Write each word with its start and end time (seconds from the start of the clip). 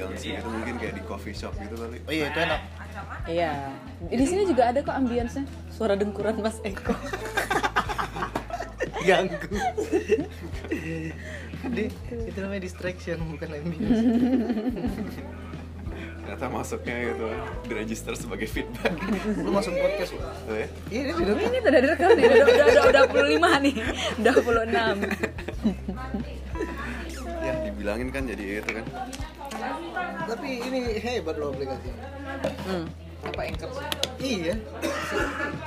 ambience 0.00 0.24
gitu 0.24 0.46
mungkin 0.46 0.76
kayak 0.76 0.94
di 0.94 1.02
coffee 1.02 1.32
shop 1.32 1.56
gitu 1.56 1.74
kali 1.74 1.98
oh 2.00 2.12
iya 2.12 2.26
itu 2.26 2.38
enak 2.38 2.60
Iya. 3.28 3.52
Di 4.08 4.24
sini 4.24 4.42
juga 4.42 4.72
ada 4.72 4.80
kok 4.80 4.90
ambience-nya. 4.90 5.44
Suara 5.70 5.94
dengkuran 5.94 6.40
Mas 6.40 6.58
Eko. 6.64 6.96
ganggu 9.06 9.38
Jadi 11.62 11.84
itu 12.24 12.38
namanya 12.38 12.60
distraction 12.60 13.18
bukan 13.28 13.48
ambience 13.54 14.02
ternyata 16.18 16.44
masuknya 16.52 17.08
gitu 17.08 17.24
diregister 17.64 18.12
sebagai 18.12 18.44
feedback 18.44 18.92
lu 19.44 19.48
masuk 19.48 19.72
podcast 19.74 20.12
lu 20.12 20.20
Oh 20.20 20.52
ya? 20.52 20.68
iya 20.90 21.00
ini 21.00 21.08
Oh, 21.08 21.16
sudah 21.16 21.32
ini 21.40 21.56
udah 21.58 21.72
direkam 21.72 22.08
nih. 22.12 22.20
Udah 22.20 22.44
udah 22.44 22.66
udah, 22.68 22.84
udah 22.84 23.02
25 23.08 23.64
nih. 23.64 23.74
Udah 24.18 24.32
26. 24.36 25.08
ya 27.40 27.54
dibilangin 27.62 28.10
kan 28.10 28.26
jadi 28.26 28.44
itu 28.60 28.70
kan 28.74 28.84
tapi 30.28 30.48
ini 30.60 30.80
hebat 30.98 31.34
loh 31.34 31.50
aplikasi 31.50 31.88
Hmm. 32.60 32.84
apa 33.20 33.40
anchor 33.42 33.70
sih? 33.72 33.86
iya 34.20 34.54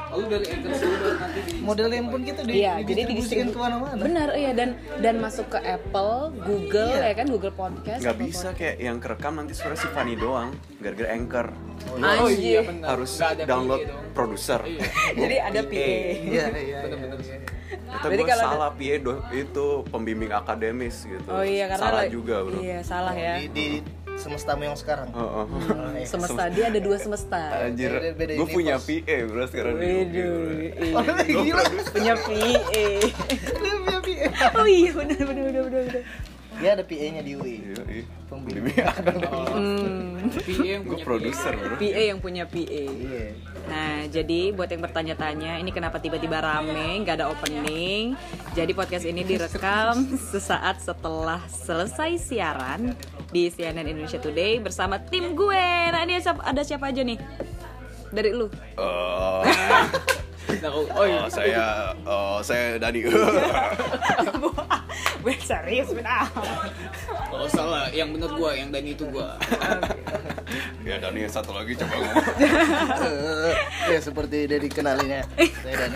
lalu 0.08 0.24
dari 0.30 0.46
anchor 0.50 0.72
nanti 1.18 1.40
di 1.42 1.54
modelnya 1.60 2.00
pun 2.06 2.22
kita 2.22 2.42
di, 2.42 2.52
Iya, 2.58 2.74
jadi 2.80 2.88
didistribusikan 3.04 3.20
didistribu- 3.44 3.54
ke 3.54 3.60
mana-mana 3.60 4.00
Benar, 4.00 4.30
iya 4.34 4.52
dan 4.52 4.70
dan 4.98 5.16
masuk 5.18 5.48
ke 5.50 5.60
Apple, 5.60 6.16
Google 6.42 6.92
Iya. 6.94 7.06
ya 7.06 7.14
kan, 7.14 7.28
Google 7.28 7.52
Podcast. 7.54 8.00
nggak 8.00 8.18
bisa 8.18 8.48
kayak 8.54 8.76
yang 8.78 8.98
kerekam 8.98 9.34
nanti 9.36 9.52
suara 9.52 9.74
si 9.74 9.88
Fanny 9.90 10.16
doang 10.16 10.52
gara-gara 10.78 11.10
anchor 11.10 11.48
oh 11.92 12.30
iya 12.30 12.62
benar 12.62 12.88
harus 12.94 13.12
Nggak 13.14 13.32
ada 13.34 13.44
download 13.46 13.82
dong. 13.84 14.04
produser 14.14 14.62
Iya. 14.64 14.82
Jadi 15.22 15.36
ada 15.42 15.60
PA. 15.62 15.92
iya 16.24 16.46
iya 16.54 16.78
sih 17.20 17.40
Kata 17.84 18.04
Berarti 18.06 18.16
gue 18.18 18.30
kalau 18.30 18.40
ada- 18.42 18.54
salah 18.54 18.72
PA 18.72 18.96
do- 18.98 19.24
itu 19.34 19.66
pembimbing 19.86 20.32
akademis 20.32 21.04
gitu 21.04 21.28
Oh 21.28 21.44
iya 21.44 21.68
karena 21.68 21.84
salah 21.84 22.04
lo- 22.06 22.12
juga 22.14 22.36
bro 22.42 22.56
Iya, 22.58 22.80
salah 22.82 23.12
ya. 23.14 23.34
di, 23.38 23.46
di 23.50 23.66
semestamu 24.16 24.64
yang 24.64 24.76
sekarang 24.76 25.08
Oh, 25.12 25.44
oh. 25.44 25.46
Oh, 25.46 25.92
iya. 25.92 26.06
Semesta 26.12 26.48
dia 26.48 26.68
ada 26.68 26.80
dua 26.80 26.98
semesta. 26.98 27.42
Anjir, 27.64 27.92
gue 28.16 28.48
punya. 28.48 28.76
PA 28.78 29.18
bro 29.26 29.44
sekarang 29.46 29.74
Waduh, 29.76 30.42
iya. 30.58 30.94
Oh, 30.98 31.04
gila 31.42 31.64
punya 31.90 32.14
PA. 32.16 32.86
Dia 33.42 33.74
punya 33.78 34.00
PA. 34.00 34.30
Oh 34.58 34.66
iya 34.66 34.92
benar 34.92 35.22
benar 35.24 35.44
benar 35.46 35.64
benar. 35.68 36.04
dia 36.54 36.78
ada 36.78 36.84
PA-nya 36.84 37.22
di 37.22 37.34
UI 37.34 37.58
Iya, 37.64 37.82
iya. 37.90 38.04
Pembimbing. 38.28 38.70
Pembimbing 38.70 38.86
akademis 38.86 39.30
Hmm, 39.50 40.14
PA 40.38 40.62
yang 40.62 40.82
gue 40.82 40.94
punya 40.94 41.04
produser 41.04 41.54
bro 41.54 41.76
PA 41.76 42.02
yang 42.06 42.20
punya 42.20 42.44
PA. 42.46 42.84
iya 42.86 43.26
Nah, 43.62 44.04
jadi 44.06 44.52
buat 44.52 44.68
yang 44.68 44.82
bertanya-tanya, 44.82 45.56
ini 45.58 45.72
kenapa 45.72 45.96
tiba-tiba 45.96 46.38
rame, 46.38 47.00
nggak 47.02 47.16
ada 47.16 47.28
opening. 47.30 48.20
Jadi 48.52 48.72
podcast 48.74 49.06
ini 49.06 49.24
direkam 49.24 49.96
sesaat 50.20 50.82
setelah 50.82 51.40
selesai 51.48 52.20
siaran 52.20 52.98
di 53.32 53.48
CNN 53.48 53.82
Indonesia 53.82 54.20
Today 54.20 54.60
bersama 54.60 55.00
tim 55.00 55.34
gue. 55.34 55.66
Nah, 55.90 56.04
ini 56.04 56.20
siapa- 56.20 56.44
ada 56.44 56.62
siapa 56.62 56.88
aja 56.88 57.02
nih? 57.02 57.18
Dari 58.12 58.32
lu. 58.32 58.52
Oh, 58.76 59.42
Nah, 60.52 60.68
oh, 60.68 60.84
oh 60.92 61.06
iya 61.08 61.24
oh, 61.24 61.30
saya, 61.32 61.64
oh, 62.04 62.38
saya 62.44 62.76
Dani. 62.76 63.08
Gue 65.24 65.36
serius, 65.40 65.90
benar. 65.90 66.28
oh 67.32 67.48
salah 67.48 67.88
yang 67.90 68.12
bener 68.12 68.28
gua 68.36 68.52
yang 68.52 68.68
Dani 68.68 68.92
itu 68.92 69.08
gua 69.08 69.40
ya 70.84 71.00
Dani 71.00 71.24
satu 71.26 71.56
lagi 71.56 71.78
coba 71.78 71.94
ngomong. 71.96 72.26
Eh, 73.00 73.54
ya 73.88 74.00
seperti 74.02 74.50
dari 74.50 74.68
kenalinya 74.68 75.24
saya 75.62 75.76
dan 75.80 75.92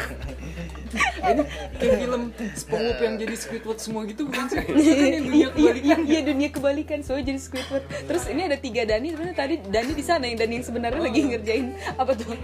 ini 0.95 1.43
kayak 1.75 1.95
film 1.99 2.21
SpongeBob 2.53 2.97
yang 3.01 3.15
jadi 3.17 3.35
Squidward 3.35 3.79
semua 3.79 4.01
gitu 4.05 4.21
bukan 4.25 4.45
sih? 4.47 4.57
Kan 4.61 4.75
yang 4.75 5.25
dunia 5.25 5.35
Iya, 5.35 5.47
iya, 5.49 5.49
kebalikan. 5.51 5.99
iya, 6.05 6.19
dunia 6.21 6.49
kebalikan. 6.49 6.99
Soalnya 7.01 7.25
jadi 7.33 7.39
Squidward. 7.41 7.83
Terus 8.07 8.23
ini 8.27 8.41
ada 8.43 8.57
tiga 8.57 8.81
Dani. 8.83 9.07
Sebenarnya 9.11 9.37
tadi 9.37 9.55
Dani 9.61 9.91
di 9.91 10.03
sana 10.03 10.23
yang 10.25 10.37
Dani 10.37 10.53
yang 10.55 10.65
sebenarnya 10.65 11.01
lagi 11.01 11.19
ngerjain 11.21 11.65
apa 11.93 12.11
tuh? 12.13 12.35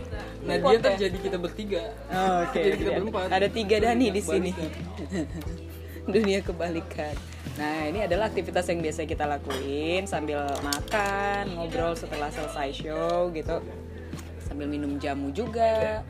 Nah 0.43 0.55
dia 0.57 0.77
terjadi 0.79 1.17
kita 1.17 1.37
bertiga. 1.37 1.83
Oh, 2.09 2.45
Oke. 2.45 2.59
Jadi 2.59 2.75
kita 2.77 2.91
berempat. 2.97 3.27
Ada 3.29 3.47
tiga 3.47 3.77
Dani 3.79 4.05
di 4.09 4.21
sini. 4.21 4.51
Dunia 6.01 6.41
kebalikan. 6.41 7.13
Nah, 7.51 7.85
ini 7.85 8.01
adalah 8.01 8.25
aktivitas 8.25 8.65
yang 8.65 8.81
biasa 8.81 9.05
kita 9.05 9.27
lakuin 9.27 10.09
sambil 10.09 10.41
makan, 10.63 11.53
ngobrol 11.53 11.93
setelah 11.93 12.33
selesai 12.33 12.73
show 12.73 13.29
gitu. 13.29 13.61
Sambil 14.41 14.65
minum 14.65 14.97
jamu 14.97 15.29
juga. 15.29 16.01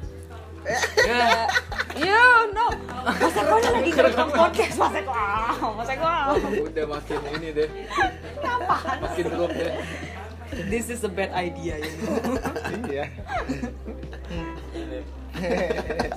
Ya, 0.62 1.50
ya, 1.98 2.22
no. 2.50 2.68
Mas 3.02 3.34
Eko 3.34 3.56
ini 3.58 3.70
lagi 3.72 3.92
ngerekam 3.92 4.28
podcast, 4.30 4.76
Mas 4.78 4.96
Eko. 4.96 5.14
Mas 5.74 5.90
Eko. 5.90 6.06
ah. 6.06 6.38
Udah 6.38 6.86
makin 6.88 7.20
ini 7.36 7.50
deh. 7.52 7.70
Makin 9.02 9.26
drop 9.28 9.52
deh. 9.52 9.74
This 10.68 10.88
is 10.88 11.02
a 11.02 11.10
bad 11.10 11.32
idea, 11.34 11.80
you 11.80 11.92
know. 11.98 12.14
iya 12.86 13.06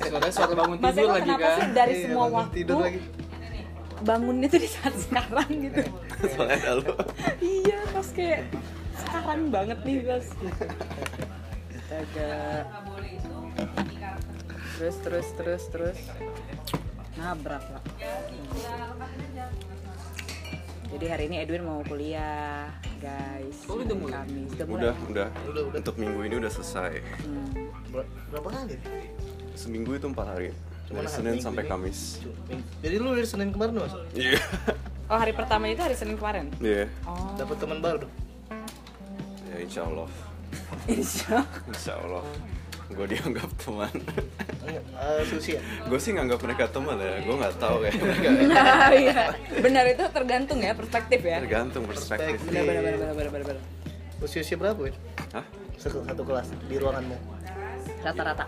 Suara 0.05 0.29
suara 0.29 0.53
bangun 0.55 0.77
Mas 0.77 0.93
tidur 0.93 1.03
Eko 1.03 1.15
lagi 1.15 1.25
kenapa 1.25 1.41
kan. 1.41 1.57
sih 1.57 1.69
dari 1.73 1.93
Iya, 1.95 2.03
semua 2.05 2.27
waktu 2.29 2.55
tidur 2.55 2.79
lagi 2.79 3.01
bangunnya 4.05 4.47
tuh 4.47 4.61
di 4.61 4.69
saat 4.69 4.95
sekarang 4.99 5.49
gitu? 5.63 5.81
Soalnya 6.29 6.57
ada 6.59 6.73
lu. 6.77 6.93
iya 7.41 7.79
pas 7.89 8.09
kayak 8.11 8.43
sekarang 8.95 9.49
banget 9.49 9.79
nih 9.81 9.97
bos 10.03 10.29
astaga 11.73 12.33
terus 14.75 14.97
terus 14.99 15.27
terus 15.33 15.63
terus 15.69 15.99
nabrak 17.15 17.63
lah 17.69 17.83
jadi 20.87 21.07
hari 21.09 21.25
ini 21.27 21.37
Edwin 21.41 21.63
mau 21.63 21.83
kuliah 21.83 22.71
guys 22.99 23.57
Oh, 23.67 23.77
udah 23.77 23.97
mulai? 23.97 24.15
Kamis 24.17 24.51
udah 24.53 24.67
mulai 24.67 24.83
Udah, 24.83 24.95
udah, 25.05 25.29
Udah, 25.45 25.63
udah. 25.65 25.79
Untuk 25.81 25.95
minggu 25.97 26.21
ini 26.23 26.35
udah 26.37 26.51
selesai. 26.53 26.93
Hmm. 27.21 27.51
Ber- 27.91 28.11
berapa 28.31 28.49
kali 28.49 28.77
Seminggu 29.55 29.91
itu 29.93 30.07
empat 30.07 30.27
hari. 30.29 30.49
Cuma 30.85 31.01
Dari 31.01 31.11
Senin 31.11 31.33
Minggu 31.35 31.45
sampai 31.45 31.63
ini. 31.63 31.71
Kamis. 31.71 31.99
jadi 32.79 32.95
lu 32.97 33.11
dari 33.11 33.25
Senin 33.25 33.49
kemarin 33.51 33.75
mas 33.81 33.95
Iya. 34.13 34.39
oh 35.05 35.17
hari 35.17 35.33
pertama 35.33 35.65
itu 35.67 35.81
hari 35.81 35.97
Senin 35.97 36.15
kemarin 36.15 36.47
Iya. 36.61 36.87
oh 37.03 37.33
dapat 37.35 37.57
teman 37.57 37.79
baru 37.81 38.07
Ya 39.49 39.57
insya 39.61 39.81
Allah. 39.83 40.09
insya 40.87 41.43
Insya 41.71 41.93
Allah. 41.97 42.23
Gue 42.87 43.07
dianggap 43.09 43.49
teman. 43.57 43.95
uh, 44.95 45.21
susi 45.25 45.57
ya 45.57 45.61
gue 45.61 45.99
sih 45.99 46.13
nganggap 46.13 46.41
mereka 46.41 46.65
teman 46.69 46.97
ya. 46.97 47.21
Gue 47.21 47.35
nggak 47.35 47.55
tahu 47.57 47.77
kayak 47.81 47.95
mereka. 48.03 48.29
nah 48.45 48.89
iya 48.91 49.21
benar 49.57 49.85
itu 49.87 50.05
tergantung 50.07 50.59
ya 50.59 50.73
perspektif 50.73 51.21
ya 51.21 51.39
Tergantung 51.41 51.85
perspektif. 51.85 52.37
Perspektif. 52.37 52.49
benar 52.51 52.63
benar 52.65 52.83
benar 52.83 52.97
benar 52.97 53.15
benar 53.15 53.29
benar, 53.31 53.45
benar. 53.57 53.63
usia 54.21 54.41
usia 54.41 54.57
berapa 54.57 54.81
ya 54.85 54.95
Hah? 55.33 55.45
satu, 55.77 56.01
satu 56.03 56.23
kelas 56.23 56.49
di 56.65 56.77
ruanganmu 56.77 57.17
rata-rata 58.01 58.45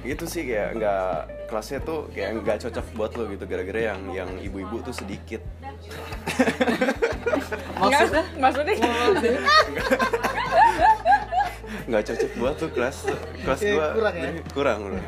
Itu 0.00 0.24
sih 0.24 0.44
kayak 0.44 0.76
nggak 0.76 1.12
kelasnya 1.48 1.78
tuh 1.80 2.08
kayak 2.10 2.30
nggak 2.40 2.56
cocok 2.62 2.84
buat 2.92 3.10
lo 3.14 3.24
gitu 3.26 3.44
gara-gara 3.44 3.80
yang 3.90 4.00
yang 4.10 4.30
ibu-ibu 4.38 4.80
tuh 4.80 4.92
sedikit. 4.92 5.40
maksudnya 7.76 8.24
maksudnya 8.36 8.74
nggak 11.84 12.02
cocok 12.08 12.30
buat 12.40 12.54
tuh 12.56 12.70
kelas 12.72 12.96
kelas 13.44 13.60
gua 13.60 13.86
kurang 13.92 14.14
ya? 14.16 14.30
kurang 14.56 14.78
bro. 14.88 14.98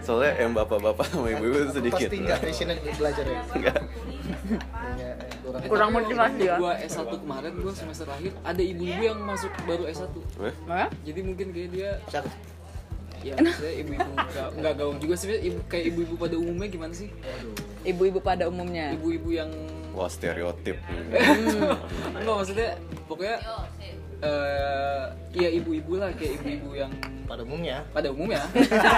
soalnya 0.00 0.32
yang 0.38 0.52
bapak-bapak 0.54 1.06
sama 1.10 1.28
ibu-ibu 1.34 1.56
tuh 1.68 1.74
sedikit 1.82 2.08
pasti 2.08 2.18
nggak 2.22 2.38
passionate 2.40 2.80
belajar 2.96 3.24
ya 3.26 3.40
Nggak. 3.50 3.78
Eh, 5.00 5.14
kurang 5.42 5.62
kurang 5.66 5.90
motivasi 5.90 6.40
ya 6.46 6.54
Gua 6.62 6.72
S1 6.78 7.10
kemarin 7.18 7.52
gua 7.58 7.72
semester 7.74 8.06
akhir 8.06 8.32
ada 8.46 8.62
ibu-ibu 8.62 9.02
yang 9.02 9.18
masuk 9.26 9.50
baru 9.66 9.84
S1. 9.90 10.14
Weh, 10.38 10.54
Hah? 10.70 10.88
Jadi 11.02 11.20
mungkin 11.26 11.46
kayak 11.50 11.68
dia 11.74 11.90
ya 13.20 13.36
maksudnya 13.36 13.74
ibu-ibu 13.84 14.10
nggak 14.16 14.48
nggak 14.56 14.74
gaung 14.80 14.96
juga 14.96 15.14
sih 15.20 15.28
ibu, 15.28 15.58
kayak 15.68 15.84
ibu-ibu 15.92 16.14
pada 16.16 16.34
umumnya 16.40 16.68
gimana 16.72 16.92
sih? 16.96 17.08
ibu-ibu 17.84 18.18
pada 18.20 18.48
umumnya 18.48 18.96
Ibu-ibu 18.96 19.28
yang 19.36 19.50
wah 19.92 20.08
stereotip 20.08 20.80
enggak 22.16 22.34
maksudnya 22.40 22.80
pokoknya 23.04 23.36
eh 24.20 25.04
ya 25.30 25.48
ibu-ibu 25.48 25.96
lah 25.96 26.10
kayak 26.12 26.42
ibu-ibu 26.42 26.76
yang 26.76 26.92
pada 27.24 27.46
umumnya. 27.46 27.80
Pada 27.94 28.08
umumnya. 28.10 28.42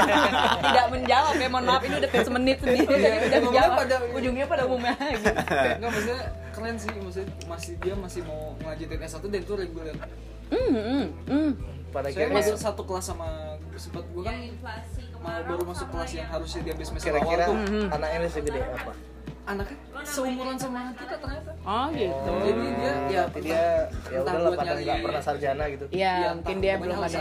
Tidak 0.66 0.86
menjawab 0.88 1.34
ya 1.36 1.48
mohon 1.52 1.64
maaf 1.68 1.82
ini 1.84 1.94
udah 2.00 2.10
semenit 2.24 2.58
sendiri 2.58 2.88
udah 2.88 2.98
ngomongnya 2.98 3.40
menjawab. 3.44 3.72
pada- 3.78 4.08
ujungnya 4.16 4.46
pada 4.48 4.62
umumnya. 4.66 4.94
Gitu. 5.12 5.28
enggak 5.28 5.90
maksudnya 5.92 6.20
keren 6.52 6.76
sih 6.80 6.90
maksudnya 6.96 7.28
masih 7.48 7.72
dia 7.80 7.94
masih 7.96 8.20
mau 8.24 8.56
ngelanjutin 8.60 8.98
S1 9.02 9.24
dan 9.28 9.40
itu 9.40 9.54
reguler 9.56 9.94
hmm, 10.52 10.68
hmm, 10.72 11.04
hmm. 11.28 11.50
pada 11.92 12.08
saya 12.12 12.28
kira 12.28 12.36
masuk 12.36 12.56
satu 12.60 12.82
kelas 12.84 13.04
sama 13.08 13.28
sempat 13.76 14.04
gue 14.04 14.22
kan 14.22 14.36
mau 15.22 15.32
baru 15.48 15.64
masuk 15.64 15.86
kelas 15.88 16.10
yang 16.12 16.28
harusnya 16.28 16.60
diambil 16.66 16.86
semester 16.86 17.08
kira-kira 17.08 17.44
awal 17.48 17.56
tuh. 17.64 17.86
Anaknya 17.88 18.28
segede 18.28 18.60
apa 18.60 18.92
anaknya 19.42 19.76
seumuran 20.02 20.54
sama 20.54 20.94
kita 20.94 21.14
ternyata 21.16 21.50
oh 21.62 21.86
gitu 21.90 22.32
jadi 22.42 22.62
dia 22.72 22.92
ya 23.08 23.22
dia 23.36 23.64
ya 24.08 24.18
udahlah 24.20 24.48
buat 24.48 24.58
pada 24.58 24.72
nggak 24.76 24.98
pernah 25.02 25.22
sarjana 25.22 25.64
gitu 25.68 25.84
ya 25.90 25.98
ya, 25.98 26.30
mungkin 26.32 26.56
dia 26.58 26.74
belum 26.76 26.96
ada 26.96 27.18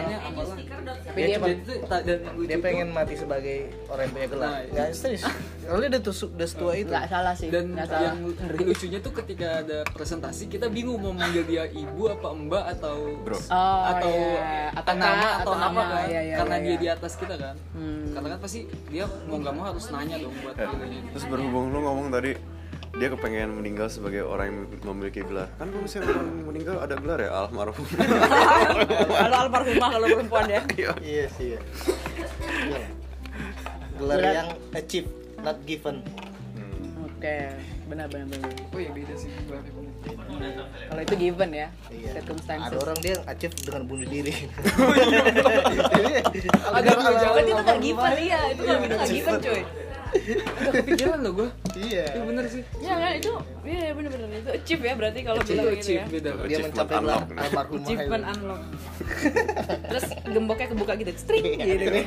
tapi 1.01 1.17
Dia 1.17 1.37
dia 1.37 1.55
dia 2.01 2.17
tuh, 2.47 2.61
pengen 2.61 2.87
mati 2.89 3.13
sebagai 3.15 3.57
orang 3.85 4.03
yang 4.03 4.13
punya 4.13 4.27
gelar 4.29 4.49
Nah, 4.51 4.59
iya. 4.59 4.71
nggak 4.71 4.87
serius 4.91 5.23
Kalau 5.61 5.77
dia 5.77 5.89
udah 5.89 6.03
tusuk 6.03 6.29
udah 6.33 6.47
setua 6.49 6.71
itu. 6.73 6.89
nggak 6.89 7.05
salah 7.07 7.33
sih 7.33 7.47
dan 7.47 7.63
nggak 7.69 7.87
salah 7.87 8.03
yang 8.03 8.17
lucunya 8.59 8.99
tuh 8.99 9.13
ketika 9.15 9.47
ada 9.61 9.77
presentasi 9.87 10.43
kita 10.47 10.65
bingung 10.67 10.97
mau 10.97 11.13
manggil 11.13 11.43
dia 11.43 11.63
ibu 11.67 12.03
apa 12.07 12.27
mbak 12.33 12.65
atau 12.75 12.97
Bro. 13.21 13.37
Oh, 13.47 13.81
atau 13.87 14.09
iya. 14.11 14.73
Atau 14.73 14.93
nama 14.93 15.05
nama, 15.07 15.27
atau 15.31 15.39
atau 15.39 15.53
nama 15.55 15.69
nama. 15.71 15.81
kan 15.91 16.05
Iya, 16.07 16.21
iya, 16.21 16.35
karena 16.35 16.55
iya, 16.55 16.63
dia 16.63 16.71
iya. 16.71 16.77
di 16.77 16.87
atas 16.91 17.13
kita 17.15 17.35
kan 17.35 17.55
Hmm. 17.71 18.03
karena 18.11 18.27
kan 18.29 18.39
pasti 18.41 18.59
dia 18.89 19.05
mau 19.23 19.37
nggak 19.37 19.53
mau 19.53 19.65
harus 19.65 19.85
nanya 19.89 20.15
dong 20.19 20.35
buat 20.35 20.55
Eh, 20.57 20.67
terus 21.09 21.25
berhubung 21.25 21.65
lu 21.69 21.79
ngomong 21.79 22.07
tadi 22.11 22.31
dia 22.91 23.07
kepengen 23.07 23.55
meninggal 23.55 23.87
sebagai 23.87 24.21
orang 24.21 24.51
yang 24.51 24.59
memiliki 24.85 25.23
gelar. 25.23 25.47
Kan 25.55 25.67
kalau 25.67 25.81
misalnya 25.81 26.11
orang 26.11 26.27
meninggal 26.43 26.75
ada 26.77 26.93
gelar 26.93 27.17
ya 27.17 27.29
almarhum. 27.33 27.81
Kalau 29.23 29.37
almarhumah 29.39 29.89
kalau 29.89 30.05
perempuan 30.11 30.45
ya. 30.45 30.59
Iya. 30.99 31.23
Sih. 31.31 31.55
Iya. 31.55 31.59
Iya. 32.67 32.81
Gelar 33.95 34.17
Gelar- 34.17 34.35
yang 34.35 34.47
achieve, 34.73 35.07
not 35.39 35.55
given. 35.63 35.95
oke 37.01 37.37
benar 37.85 38.05
benar 38.07 38.25
benar. 38.27 38.49
Oh 38.71 38.77
ya 38.77 38.89
beda 38.89 39.13
sih 39.13 39.29
kalau 40.89 40.99
itu 40.99 41.15
given 41.15 41.49
ya 41.53 41.67
Iya. 41.87 42.09
circumstances. 42.17 42.67
Ada 42.67 42.77
orang 42.81 42.97
dia 42.99 43.15
achieve 43.23 43.53
dengan 43.61 43.81
bunuh 43.85 44.05
diri. 44.05 44.33
dua 44.51 44.95
jalan 46.81 47.13
kan 47.31 47.43
itu 47.45 47.61
nggak 47.61 47.79
given 47.79 48.11
iya. 48.17 48.39
Itu 48.51 48.61
nggak 48.63 48.77
itu 48.81 48.91
nggak 48.91 49.07
given 49.07 49.35
cuy 49.39 49.61
Kepikiran 50.11 51.19
loh 51.23 51.31
gue 51.33 51.49
Iya. 51.81 52.03
iya 52.11 52.23
bener 52.23 52.45
sih. 52.45 52.63
Ya 52.83 52.93
kan? 52.95 53.11
Itu 53.15 53.33
iya 53.63 53.95
benar 53.95 54.11
benar 54.11 54.27
itu 54.33 54.51
achieve 54.51 54.81
ya 54.83 54.93
berarti 54.99 55.19
kalau 55.23 55.39
bilang 55.41 55.65
gitu 55.71 55.79
achieve 55.79 55.97
ya. 55.97 56.05
Dia 56.11 56.31
Achievement 56.35 56.73
mencapai 56.75 56.95
almarhumah. 56.95 57.79
achievement 57.79 58.23
unlock. 58.27 58.61
Terus 59.87 60.05
gemboknya 60.25 60.67
kebuka 60.69 60.93
gitu. 60.99 61.11
String. 61.15 61.43
Iya. 61.47 61.65
gitu. 61.71 61.85
kan 61.87 62.05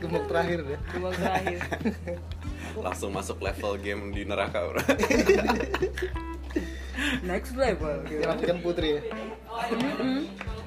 Gemuk 0.00 0.24
terakhir 0.28 0.58
deh. 0.62 0.78
gembok 0.92 1.14
terakhir. 1.16 1.58
Langsung 2.72 3.10
masuk 3.12 3.38
level 3.40 3.72
game 3.80 4.02
di 4.12 4.22
neraka 4.24 4.58
bro. 4.64 4.80
Next 7.24 7.52
level 7.56 7.94
gitu. 8.06 8.20
Merapikan 8.22 8.58
putri 8.60 8.88
ya. 8.98 9.02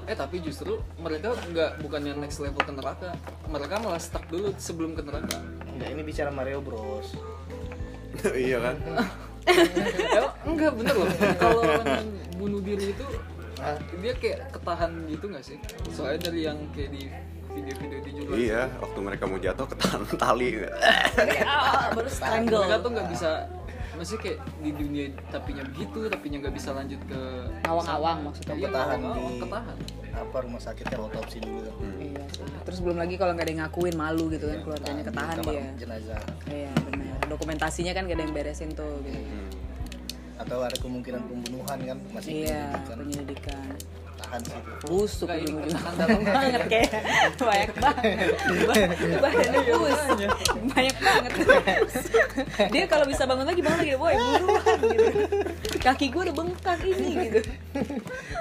eh 0.05 0.13
tapi 0.13 0.37
justru 0.37 0.77
mereka 1.01 1.33
nggak 1.49 1.81
bukan 1.81 2.01
yang 2.05 2.17
next 2.21 2.37
level 2.37 2.61
ke 2.61 2.69
neraka. 2.69 3.09
Mereka 3.49 3.81
malah 3.81 3.97
stuck 3.97 4.25
dulu 4.29 4.53
sebelum 4.57 4.93
ke 4.93 5.01
neraka 5.01 5.37
Enggak, 5.75 5.89
ini 5.91 6.01
bicara 6.07 6.29
Mario 6.31 6.59
Bros. 6.63 7.11
iya 8.47 8.57
kan? 8.63 8.75
Enggak 10.47 10.71
bener 10.79 10.95
loh. 10.95 11.09
Kalau 11.35 11.61
bunuh 12.39 12.61
diri 12.63 12.95
itu 12.95 13.05
Hah? 13.59 13.75
dia 13.99 14.13
kayak 14.15 14.55
ketahan 14.55 14.91
gitu 15.11 15.25
nggak 15.27 15.43
sih? 15.43 15.57
Soalnya 15.91 16.31
dari 16.31 16.39
yang 16.47 16.59
kayak 16.71 16.91
di 16.95 17.03
video-video 17.55 17.99
di 18.03 18.11
juga 18.19 18.31
iya 18.35 18.61
waktu 18.83 18.99
mereka 18.99 19.23
mau 19.31 19.39
jatuh 19.39 19.67
ketahan 19.67 20.01
tali. 20.19 20.63
Ah, 21.47 21.91
baru 21.95 22.09
strangle 22.11 22.67
mereka 22.67 22.77
tuh 22.83 22.91
nggak 22.91 23.07
bisa 23.15 23.31
masih 23.95 24.17
kayak 24.17 24.37
di 24.57 24.71
dunia 24.71 25.03
tapinya 25.27 25.63
begitu 25.65 25.99
tapinya 26.05 26.37
nggak 26.39 26.53
bisa 26.53 26.69
lanjut 26.71 27.01
ke 27.03 27.19
awang-awang 27.63 28.17
maksudnya 28.23 28.53
Iya, 28.53 28.67
Ketahan 28.67 28.99
di- 29.01 29.39
ketahan 29.39 29.77
Apa 30.15 30.37
rumah 30.39 30.61
sakit 30.61 30.85
kan 30.85 30.99
otopsi 31.01 31.37
dulu. 31.39 31.59
Iya 31.97 32.23
sih. 32.29 32.43
Terus 32.63 32.79
belum 32.79 32.95
lagi 32.95 33.15
kalau 33.15 33.31
nggak 33.31 33.43
ada 33.43 33.51
yang 33.51 33.61
ngakuin 33.63 33.95
malu 33.95 34.23
gitu 34.29 34.45
kan 34.45 34.59
keluarganya 34.61 35.01
Di 35.01 35.07
ketahan 35.07 35.35
dia. 35.41 35.63
jenazah. 35.75 36.21
Iya 36.45 36.71
benar. 36.85 37.17
Dokumentasinya 37.25 37.91
kan 37.91 38.03
gak 38.03 38.15
ada 38.15 38.23
yang 38.23 38.33
beresin 38.33 38.69
tuh 38.71 38.95
gitu. 39.01 39.19
Atau 40.35 40.57
ada 40.61 40.75
kemungkinan 40.75 41.21
pembunuhan 41.25 41.77
kan 41.81 41.97
masih 42.11 42.31
Iya 42.43 42.63
penyelidikan. 42.85 42.95
penyelidikan. 42.97 43.67
Tahan 44.25 44.41
sih. 44.41 44.57
Busuk 44.83 45.27
Nggak, 45.27 45.37
ini 45.39 45.69
dalam 45.95 46.21
banget 46.25 46.61
kayak 46.65 46.89
banyak 47.37 47.71
banget. 47.77 48.03
Ba- 48.65 48.89
Badannya 49.21 49.59
busuk. 49.75 50.17
Banyak 50.67 50.97
banget. 50.97 51.31
Dia 52.69 52.83
kalau 52.85 53.05
bisa 53.05 53.23
bangun 53.23 53.45
lagi 53.45 53.61
bangun 53.61 53.79
lagi, 53.79 53.93
boy 53.95 54.13
buruan 54.13 54.79
gitu. 54.83 55.05
Kaki 55.77 56.05
gue 56.09 56.21
udah 56.25 56.35
bengkak 56.35 56.79
ini 56.81 57.09
gitu. 57.23 57.39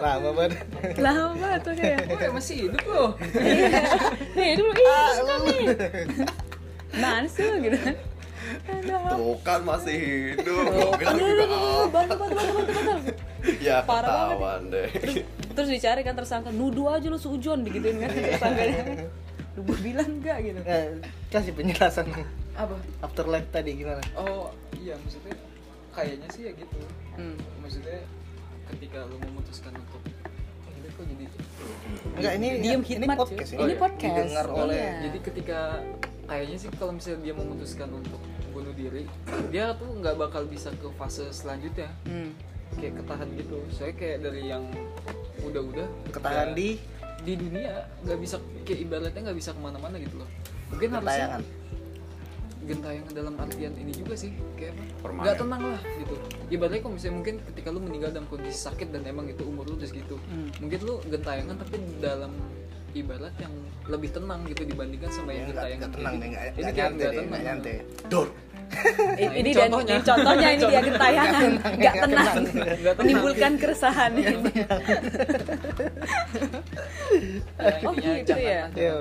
Lama 0.00 0.30
banget. 0.32 0.58
Lama 0.96 1.32
banget 1.36 1.60
tuh 1.62 1.74
kayak. 1.74 2.00
ya 2.08 2.28
masih 2.30 2.56
hidup 2.64 2.84
loh 2.86 3.10
Iya. 3.34 3.82
Nih 4.32 4.50
dulu 4.56 4.72
ih 4.72 4.86
bukan 5.20 5.38
nih. 5.44 5.64
Mana 6.94 7.26
sih 7.26 7.44
gitu 7.60 7.76
kan? 7.76 7.94
Tuh 9.10 9.36
kan 9.40 9.60
masih 9.60 9.96
hidup 10.36 10.64
Gua 10.66 10.94
bilang 10.94 11.16
juga, 11.16 11.44
bantu, 11.88 12.14
bantu, 12.14 12.14
bantu, 12.16 12.52
bantu, 12.52 12.80
bantu. 12.82 13.12
ya 13.58 13.76
Parah 13.80 14.04
banget. 14.04 14.24
ketahuan 14.30 14.62
deh 14.68 14.88
Terus, 14.90 15.16
terus 15.54 15.68
dicari 15.70 16.00
kan 16.00 16.14
tersangka, 16.14 16.50
nuduh 16.50 16.86
aja 16.90 17.06
lu 17.06 17.16
seujon 17.16 17.62
digituin 17.62 17.96
kan 17.98 18.10
tersangkanya. 18.30 19.08
Lu 19.54 19.62
gue 19.62 19.78
bilang 19.80 20.10
enggak 20.10 20.38
gitu. 20.42 20.60
Eh, 20.64 20.98
kasih 21.28 21.52
penjelasan 21.52 22.06
apa 22.54 22.74
afterlife 23.00 23.50
tadi 23.50 23.74
gimana? 23.74 23.98
oh 24.14 24.46
iya 24.76 24.94
maksudnya 24.96 25.34
kayaknya 25.90 26.28
sih 26.30 26.42
ya 26.44 26.52
gitu 26.52 26.78
Hmm. 27.14 27.34
maksudnya 27.58 28.02
ketika 28.68 29.02
lu 29.04 29.18
memutuskan 29.20 29.70
untuk 29.72 30.02
oh, 30.60 30.70
ini 30.72 30.88
kok 30.88 31.04
jadi 31.04 31.24
Enggak, 32.12 32.32
ini 32.36 32.48
Diem 32.58 32.82
ini 32.84 33.06
podcast 33.08 33.50
ini. 33.50 33.60
Ini 33.60 33.74
podcast. 33.74 34.14
Didengar 34.18 34.46
oleh 34.48 34.74
Iya. 34.76 34.94
jadi 35.02 35.18
ketika 35.20 35.60
kayaknya 36.24 36.56
sih 36.56 36.68
kalau 36.72 36.92
misalnya 36.92 37.20
dia 37.20 37.34
memutuskan 37.34 37.88
untuk 37.90 38.20
diri 38.74 39.04
dia 39.48 39.72
tuh 39.72 39.90
nggak 39.94 40.14
bakal 40.16 40.42
bisa 40.44 40.70
ke 40.72 40.88
fase 40.92 41.24
selanjutnya 41.30 41.88
Hmm. 42.04 42.30
kayak 42.74 42.98
ketahan 42.98 43.28
gitu 43.32 43.58
saya 43.70 43.92
kayak 43.92 44.18
dari 44.20 44.42
yang 44.44 44.64
udah-udah 45.40 45.86
ketahan 46.10 46.48
ya, 46.48 46.54
di 46.54 46.68
di 47.22 47.34
dunia 47.34 47.72
nggak 48.02 48.18
bisa 48.18 48.36
kayak 48.62 48.80
ibaratnya 48.82 49.20
nggak 49.22 49.38
bisa 49.38 49.50
ke 49.50 49.60
mana-mana 49.60 49.96
gitu 49.96 50.16
loh 50.16 50.28
mungkin 50.68 50.88
harusnya 50.92 51.14
tayangan. 51.30 51.42
gentayangan 52.64 53.12
dalam 53.12 53.34
artian 53.36 53.72
ini 53.74 53.92
juga 53.92 54.14
sih 54.14 54.32
kayak 54.54 54.72
apa 54.98 55.20
nggak 55.20 55.36
tenang 55.36 55.62
lah 55.68 55.80
gitu 55.94 56.14
ibaratnya 56.48 56.80
kalau 56.80 56.94
misalnya 56.94 57.14
mungkin 57.14 57.34
ketika 57.44 57.68
lu 57.68 57.78
meninggal 57.78 58.10
dalam 58.10 58.26
kondisi 58.26 58.56
sakit 58.58 58.88
dan 58.88 59.02
emang 59.04 59.26
itu 59.26 59.42
umur 59.42 59.64
lu 59.64 59.76
udah 59.76 59.86
segitu 59.86 60.16
Hmm. 60.24 60.48
mungkin 60.58 60.78
lu 60.80 60.94
gentayangan 61.06 61.56
tapi 61.58 61.74
dalam 62.00 62.32
ibarat 62.94 63.34
yang 63.36 63.52
lebih 63.84 64.10
tenang 64.10 64.40
gitu 64.44 64.62
dibandingkan 64.64 65.10
sama 65.10 65.30
yang 65.30 65.44
Ya, 65.44 65.50
gentayangan 65.52 65.82
kayak 65.82 65.94
tenang 65.94 66.12
gitu. 66.12 66.22
deh, 66.22 66.28
enggak 66.30 66.42
ini 66.42 66.54
kayak 66.54 66.64
nyantai 66.72 66.94
nggak 66.94 67.10
deh, 67.10 67.18
tenang 67.20 67.42
nyantai. 67.44 67.74
Dor. 68.06 68.28
Nah, 68.84 69.16
ini 69.16 69.36
ini 69.40 69.50
dan 69.50 69.68
contohnya. 69.72 69.94
ini 69.96 70.04
contohnya 70.04 70.48
ini 70.50 70.62
dia 70.62 70.80
gentayangan, 70.82 71.50
nggak 71.72 71.94
tenang, 72.04 72.36
tenang. 72.44 72.96
menimbulkan 73.00 73.52
keresahan 73.56 74.12
ini. 74.12 74.52
Ya, 74.54 74.68
Oh, 77.84 77.92
gitu 77.94 78.34
ya? 78.36 78.68
Iya. 78.74 78.94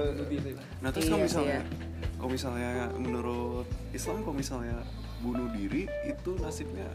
Nah 0.80 0.89
terus 0.91 1.03
Iya 1.03 1.12
kalau 1.12 1.19
sih, 1.19 1.27
misalnya, 1.27 1.59
ya. 1.59 1.63
kalau 2.15 2.30
misalnya 2.31 2.69
menurut 2.95 3.68
Islam 3.91 4.15
kalau 4.21 4.35
misalnya 4.35 4.77
bunuh 5.19 5.47
diri 5.51 5.83
itu 6.03 6.31
nasibnya 6.40 6.87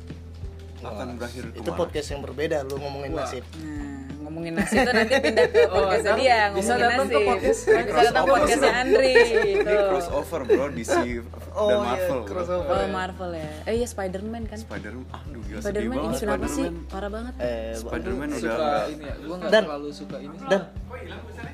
akan 0.80 1.08
berakhir 1.14 1.42
Itu 1.48 1.60
ke 1.60 1.66
mana? 1.66 1.78
podcast 1.78 2.08
yang 2.08 2.20
berbeda 2.20 2.56
lu 2.62 2.74
ngomongin 2.76 3.10
Wah. 3.12 3.22
nasib. 3.22 3.44
Nah, 3.48 3.96
ngomongin 4.20 4.52
nasib 4.54 4.76
tuh 4.78 4.92
nanti 4.92 5.14
pindah 5.18 5.46
ke 5.46 5.60
Oh, 5.60 5.74
podcastnya 5.74 6.04
ntar 6.04 6.18
dia 6.18 6.38
bisa 6.48 6.52
ngomongin 6.68 6.78
datang 6.84 7.06
ke 7.06 7.12
nasib. 7.12 7.28
podcast. 7.28 7.60
Bisa 7.60 7.72
datang 7.74 7.88
Crossover, 7.88 8.28
podcastnya 8.34 8.68
bro. 8.68 8.78
Andri 8.78 9.12
Ini 9.12 9.50
gitu. 9.50 9.74
crossover 9.84 10.40
bro 10.44 10.66
DC 10.70 10.94
Oh, 11.58 11.66
dan 11.66 11.74
iya, 11.74 11.78
Marvel. 11.80 12.06
bro. 12.14 12.28
crossover. 12.28 12.70
Oh 12.70 12.86
Marvel 12.88 13.30
ya. 13.34 13.50
Eh 13.64 13.74
iya 13.74 13.86
Spider-Man 13.86 14.42
kan. 14.46 14.58
Spider-Man, 14.58 15.06
aduh 15.08 15.42
gila 15.42 15.58
sedih 15.58 15.64
Spider-Man 15.64 15.98
ini 15.98 16.16
kenapa 16.16 16.46
sih? 16.46 16.64
Spider-Man. 16.64 16.86
Parah 16.86 17.10
banget. 17.10 17.32
Eh, 17.38 17.72
Spider-Man 17.74 18.28
udah 18.28 18.38
suka 18.38 18.68
ini 18.86 19.02
ya 19.02 19.14
gua 19.18 19.36
terlalu 19.48 19.88
suka 19.90 20.16
ini 20.18 20.36
dan 20.44 20.60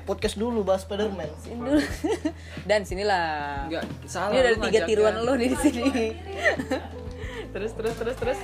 podcast 0.03 0.35
dulu 0.35 0.59
bahas 0.61 0.81
Spiderman. 0.83 1.29
Sini 1.39 1.57
dulu. 1.57 1.81
Dan 2.69 2.81
sinilah. 2.83 3.25
Nggak, 3.65 3.83
salah, 4.05 4.29
Ini 4.29 4.37
ada 4.37 4.49
lu 4.51 4.57
tiga 4.61 4.79
tiruan 4.83 5.15
lo 5.17 5.33
nih 5.33 5.47
di 5.47 5.57
sini. 5.57 5.83
terus 7.53 7.71
terus 7.71 7.95
terus 7.95 8.15
terus. 8.15 8.39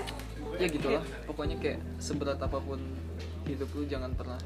Ya 0.61 0.67
gitulah 0.69 1.03
pokoknya 1.23 1.55
kayak 1.57 1.79
seberat 1.97 2.37
apa 2.37 2.57
pun 2.57 2.79
hidup 3.43 3.69
lu 3.71 3.83
jangan 3.83 4.11
pernah 4.11 4.37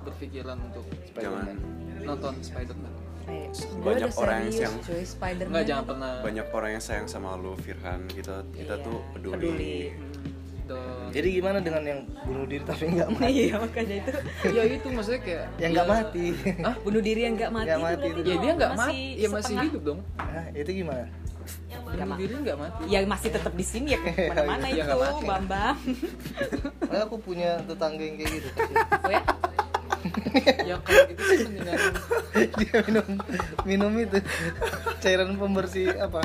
berpikiran 0.00 0.56
untuk 0.62 0.84
Jangan 1.12 1.56
nonton 2.00 2.34
Spider-Man 2.38 2.92
Eh, 3.22 3.46
Banyak 3.78 4.10
orang 4.16 4.38
yang 4.40 4.50
serius, 4.50 4.58
siang- 4.58 4.80
cuy, 4.82 5.02
Spider-Man. 5.04 5.52
nggak 5.52 5.64
jangan 5.64 5.84
pernah 5.86 6.12
banyak 6.20 6.46
orang 6.48 6.70
yang 6.72 6.82
sayang 6.82 7.06
sama 7.06 7.36
lu 7.36 7.52
Firhan 7.54 8.00
kita 8.08 8.42
kita 8.50 8.74
Iya, 8.74 8.82
tuh 8.82 8.98
peduli. 9.12 9.34
peduli. 9.34 9.76
dan 10.62 11.10
Jadi 11.10 11.28
gimana 11.32 11.58
dengan 11.58 11.82
yang 11.84 12.00
bunuh 12.22 12.42
diri 12.44 12.62
tapi 12.62 12.84
nggak 12.88 13.08
mati? 13.12 13.30
Iya 13.44 13.54
makanya 13.58 13.94
itu. 13.98 14.10
ya 14.48 14.62
itu 14.64 14.86
maksudnya 14.88 15.20
kayak 15.20 15.44
Yang 15.62 15.70
nggak 15.70 15.84
ya- 15.84 15.92
mati. 15.92 16.26
Hah? 16.60 16.74
Bunuh 16.80 17.02
diri 17.02 17.20
yang 17.20 17.34
nggak 17.36 17.50
mati, 17.52 17.66
itu 17.66 17.76
mati 17.76 17.90
berarti 17.92 18.08
itu. 18.16 18.20
ya 18.24 18.36
dia 18.36 18.52
nggak 18.56 18.72
mati 18.74 19.02
ya 19.14 19.28
masih 19.28 19.54
hidup 19.60 19.82
dong 19.84 20.00
Nah, 20.16 20.44
itu 20.52 20.70
gimana? 20.72 21.04
Bunuh 21.90 22.16
diri 22.16 22.34
nggak 22.38 22.58
mati 22.58 22.82
Ya 22.86 22.98
masih 23.02 23.28
tetap 23.34 23.52
di 23.54 23.64
sini 23.66 23.94
ya 23.94 23.98
ke 24.04 24.30
mana-mana 24.30 24.66
Iya, 24.70 24.84
itu 24.86 24.96
mati. 24.96 25.24
Bambang. 25.26 25.76
Nah, 26.86 27.00
aku 27.06 27.16
punya 27.18 27.58
tetangga 27.66 28.02
yang 28.02 28.16
kayak 28.18 28.30
gitu. 28.40 28.48
Oh 29.04 29.10
ya? 29.10 29.22
ya 30.64 30.74
kalau 30.80 31.02
gitu 31.12 31.22
sih 31.28 31.38
mendingan 31.44 31.76
Dia 32.58 32.78
minum 32.86 33.06
minum 33.66 33.92
itu 34.00 34.18
cairan 35.02 35.36
pembersih 35.36 35.92
apa? 35.98 36.22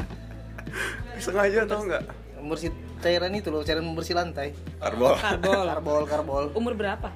Sengaja 1.20 1.66
tau 1.68 1.84
nggak? 1.84 2.04
Pembersih 2.40 2.70
cairan 3.02 3.34
itu 3.36 3.50
loh, 3.50 3.66
cairan 3.66 3.86
pembersih 3.86 4.16
lantai. 4.16 4.54
Karbol. 4.80 5.18
Karbol. 5.18 5.66
Karbol, 5.68 6.04
karbol. 6.08 6.44
Umur 6.54 6.74
berapa? 6.78 7.10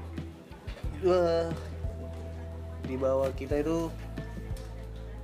Wah, 1.06 1.48
di 2.84 2.96
bawah 3.00 3.30
kita 3.38 3.62
itu 3.62 3.88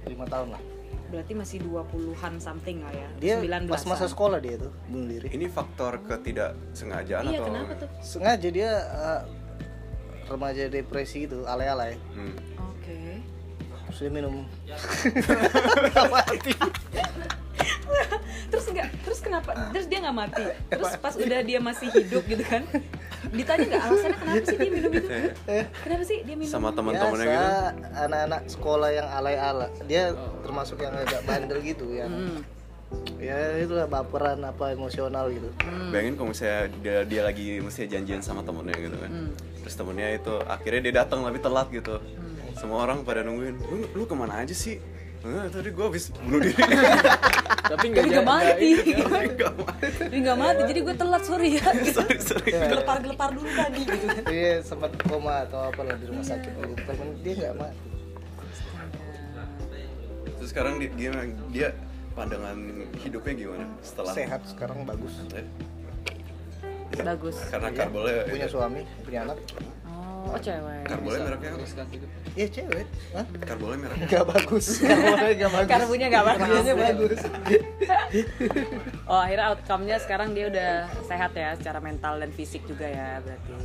lima 0.08 0.26
tahun 0.30 0.56
lah. 0.56 0.75
Berarti 1.12 1.34
masih 1.38 1.58
20-an 1.62 2.34
something 2.42 2.82
lah 2.82 2.94
ya. 2.94 3.10
Dia 3.22 3.36
19-an. 3.42 3.72
pas 3.72 3.84
masa 3.86 4.06
sekolah 4.10 4.40
dia 4.42 4.58
tuh 4.58 4.72
bunuh 4.90 5.08
diri. 5.08 5.28
Ini 5.32 5.46
faktor 5.50 6.02
ketidaksengajaan 6.04 7.24
Iya, 7.30 7.38
atau 7.40 7.46
kenapa 7.50 7.74
tuh? 7.78 7.90
Sengaja 8.02 8.50
dia 8.50 8.70
eh, 8.84 9.22
remaja 10.26 10.64
depresi 10.68 11.30
gitu, 11.30 11.46
alay-alay. 11.46 11.96
Hmm. 12.14 12.36
Oke. 12.74 13.22
Terus 13.94 14.00
dia 14.02 14.12
minum. 14.12 14.36
Mati. 16.14 16.52
terus 18.46 18.66
enggak 18.72 18.88
terus 19.04 19.20
kenapa 19.20 19.52
terus 19.74 19.88
dia 19.90 20.00
nggak 20.06 20.16
mati 20.16 20.44
terus 20.70 20.92
pas 21.00 21.14
udah 21.18 21.40
dia 21.42 21.60
masih 21.60 21.88
hidup 21.92 22.24
gitu 22.28 22.44
kan 22.46 22.62
ditanya 23.32 23.66
nggak 23.68 23.84
alasannya 23.84 24.18
kenapa 24.18 24.46
sih 24.46 24.58
dia 24.58 24.72
minum 24.72 24.92
itu 24.92 25.10
kenapa 25.84 26.04
sih 26.04 26.18
dia 26.24 26.36
minum 26.36 26.52
Sama 26.52 26.70
teman-temannya 26.72 27.26
gitu. 27.26 27.48
Anak-anak 27.96 28.42
sekolah 28.48 28.90
yang 28.92 29.08
alay-alay. 29.10 29.70
Dia 29.86 30.04
termasuk 30.42 30.78
yang 30.80 30.94
agak 30.94 31.22
bandel 31.24 31.60
gitu 31.62 31.86
yang 31.92 32.12
Hmm. 32.12 32.40
ya 33.18 33.58
itulah 33.58 33.90
baperan 33.90 34.46
apa 34.46 34.72
emosional 34.72 35.28
gitu. 35.34 35.50
Bayangin 35.90 36.14
kalau 36.16 36.30
misalnya 36.32 36.70
dia, 36.80 36.98
dia 37.04 37.22
lagi 37.26 37.58
mesti 37.58 37.90
janjian 37.90 38.22
sama 38.22 38.46
temennya 38.46 38.78
gitu 38.78 38.98
kan 39.02 39.10
Hmm. 39.10 39.32
Terus 39.66 39.76
temennya 39.76 40.08
itu 40.14 40.34
akhirnya 40.46 40.82
dia 40.86 40.94
datang 41.02 41.26
tapi 41.26 41.42
telat 41.42 41.68
gitu 41.70 41.98
Hmm. 41.98 42.54
Semua 42.56 42.88
orang 42.88 43.04
pada 43.04 43.20
nungguin, 43.20 43.58
lu, 43.60 43.78
lu 43.92 44.04
ke 44.06 44.16
mana 44.16 44.40
aja 44.40 44.56
sih? 44.56 44.80
Enggak, 45.26 45.46
tadi 45.58 45.70
gue 45.74 45.86
habis 45.90 46.06
bunuh 46.22 46.38
diri. 46.38 46.62
Tapi 47.66 47.86
nggak 47.98 48.22
mati. 48.22 48.70
Enggak 48.94 49.54
mati. 49.58 49.88
dia 50.06 50.20
nggak 50.22 50.38
mati 50.38 50.62
jadi 50.70 50.80
gue 50.86 50.96
telat 51.02 51.24
sorry 51.26 51.50
ya. 51.58 51.66
Sorry, 51.98 52.18
sorry. 52.22 52.50
Gelepar 52.54 53.02
gelepar 53.02 53.30
dulu 53.34 53.50
tadi 53.58 53.82
gitu 53.90 54.06
kan. 54.06 54.24
Dia 54.30 54.62
sempat 54.62 54.94
koma 55.10 55.50
atau 55.50 55.74
apa 55.74 55.82
lah 55.82 55.98
di 55.98 56.06
rumah 56.06 56.22
sakit. 56.22 56.52
Gitu. 56.54 56.74
Tapi 56.86 57.04
dia 57.26 57.34
nggak 57.42 57.56
mati. 57.58 57.88
Terus 60.38 60.50
sekarang 60.54 60.78
dia, 60.78 60.90
gimana? 60.94 61.26
dia 61.50 61.68
pandangan 62.14 62.58
hidupnya 63.02 63.34
gimana 63.34 63.66
setelah 63.82 64.14
Sehat 64.14 64.42
sekarang 64.46 64.86
bagus. 64.86 65.14
Eh, 65.34 67.02
bagus. 67.02 67.36
Karena 67.50 67.74
Iya, 67.74 67.78
karbolnya 67.82 68.16
punya 68.30 68.48
suami, 68.48 68.82
punya 69.02 69.20
anak. 69.26 69.38
Oh, 70.36 70.44
cewek 70.44 70.84
Karbolnya 70.86 71.22
mereknya 71.26 71.50
apa? 71.56 71.66
Iya 72.36 72.48
cewek. 72.52 72.86
Hah? 73.16 73.26
Karbolnya 73.48 73.78
mereknya 73.88 74.08
Nggak 74.12 74.26
bagus. 74.28 74.66
Karbolnya 74.84 75.34
nggak 75.40 75.54
bagus. 75.56 75.72
karbunya 75.72 76.08
nggak 76.12 76.26
bagus 76.26 76.42
Karbolnya 76.44 76.76
bagus. 76.76 77.20
oh 79.12 79.20
akhirnya 79.24 79.46
outcome-nya 79.56 79.98
sekarang 80.04 80.30
dia 80.36 80.46
udah 80.52 80.72
sehat 81.08 81.32
ya 81.34 81.50
secara 81.56 81.80
mental 81.80 82.20
dan 82.20 82.30
fisik 82.36 82.62
juga 82.68 82.86
ya 82.86 83.24
berarti 83.24 83.56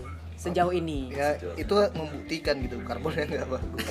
sejauh 0.40 0.72
ini 0.72 1.12
Ya 1.12 1.36
itu 1.52 1.74
membuktikan 1.92 2.54
gitu 2.64 2.80
karbonnya 2.80 3.28
nggak 3.28 3.48
bagus. 3.52 3.86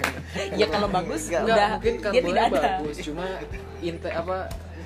ya 0.60 0.66
kalau 0.68 0.88
bagus 0.92 1.22
Nggak, 1.32 1.42
udah 1.48 1.68
mungkin 1.72 1.94
dia 1.96 2.02
karbonnya 2.04 2.28
tidak 2.28 2.44
ada 2.44 2.60
bagus 2.60 2.96
cuma 3.00 3.26
inte 3.80 4.08
apa 4.12 4.36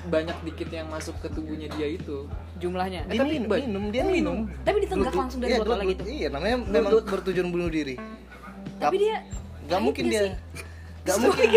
banyak 0.03 0.37
dikit 0.41 0.69
yang 0.71 0.87
masuk 0.87 1.13
ke 1.17 1.29
tubuhnya 1.29 1.69
dia 1.71 1.87
itu 1.91 2.25
jumlahnya 2.57 3.05
Dia 3.05 3.21
minum, 3.21 3.45
minum, 3.47 3.83
dia 3.89 4.01
minum. 4.01 4.37
tapi 4.61 4.81
ditenggak 4.81 5.13
langsung 5.13 5.39
dari 5.39 5.51
Iya, 5.51 5.59
botol 5.61 5.77
Bluetooth. 5.77 5.91
gitu 5.93 6.03
Iya, 6.07 6.27
namanya 6.29 6.57
memang 6.59 6.91
bertujuan 7.03 7.47
bunuh 7.49 7.69
diri. 7.69 7.95
tapi 8.77 8.95
dia 8.97 9.21
Gak 9.63 9.77
mungkin 9.79 10.03
nggak 10.03 10.13
dia. 10.15 10.23
sih? 10.25 10.33
Gak 11.01 11.17
mungkin. 11.23 11.49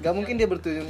Gak 0.00 0.14
mungkin 0.14 0.34
dia 0.36 0.46
bertujuan 0.46 0.88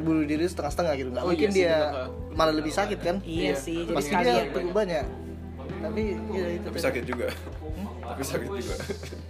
bunuh 0.00 0.24
diri 0.24 0.44
setengah-setengah 0.44 0.92
gitu. 0.94 1.08
Gak 1.10 1.22
Oh, 1.22 1.28
mungkin 1.28 1.42
iya 1.42 1.52
sih, 1.52 1.60
dia 1.62 1.76
bener. 1.86 2.08
malah 2.34 2.54
lebih 2.54 2.72
sakit 2.72 2.98
kan? 2.98 3.16
iya 3.22 3.52
sih 3.54 3.84
jadi 3.84 3.94
Pasti 3.94 4.12
dia 4.14 4.34
banyak. 4.70 5.04
Tapi 5.80 6.02
ya 6.30 6.46
itu 6.50 6.64
Tapi 6.64 6.78
sakit 6.80 7.02
juga 7.04 7.26
Tapi 8.02 8.22
sakit 8.22 8.48
juga 8.48 8.74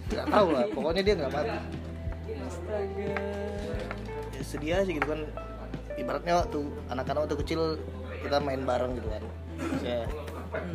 Gak 0.09 0.25
tahu 0.29 0.47
lah. 0.49 0.63
Pokoknya 0.69 1.01
dia 1.01 1.13
nggak 1.15 1.31
mati. 1.31 1.49
astaga 2.37 3.11
Ya, 4.31 4.41
sedih 4.41 4.71
aja 4.73 4.89
gitu 4.89 5.03
kan. 5.05 5.19
Ibaratnya 5.95 6.33
waktu 6.37 6.59
anak-anak 6.89 7.21
waktu 7.23 7.37
kecil 7.41 7.61
kita 8.19 8.37
main 8.39 8.61
bareng 8.61 8.95
gitu 8.95 9.07
kan. 9.07 9.23
Ya, 9.79 10.03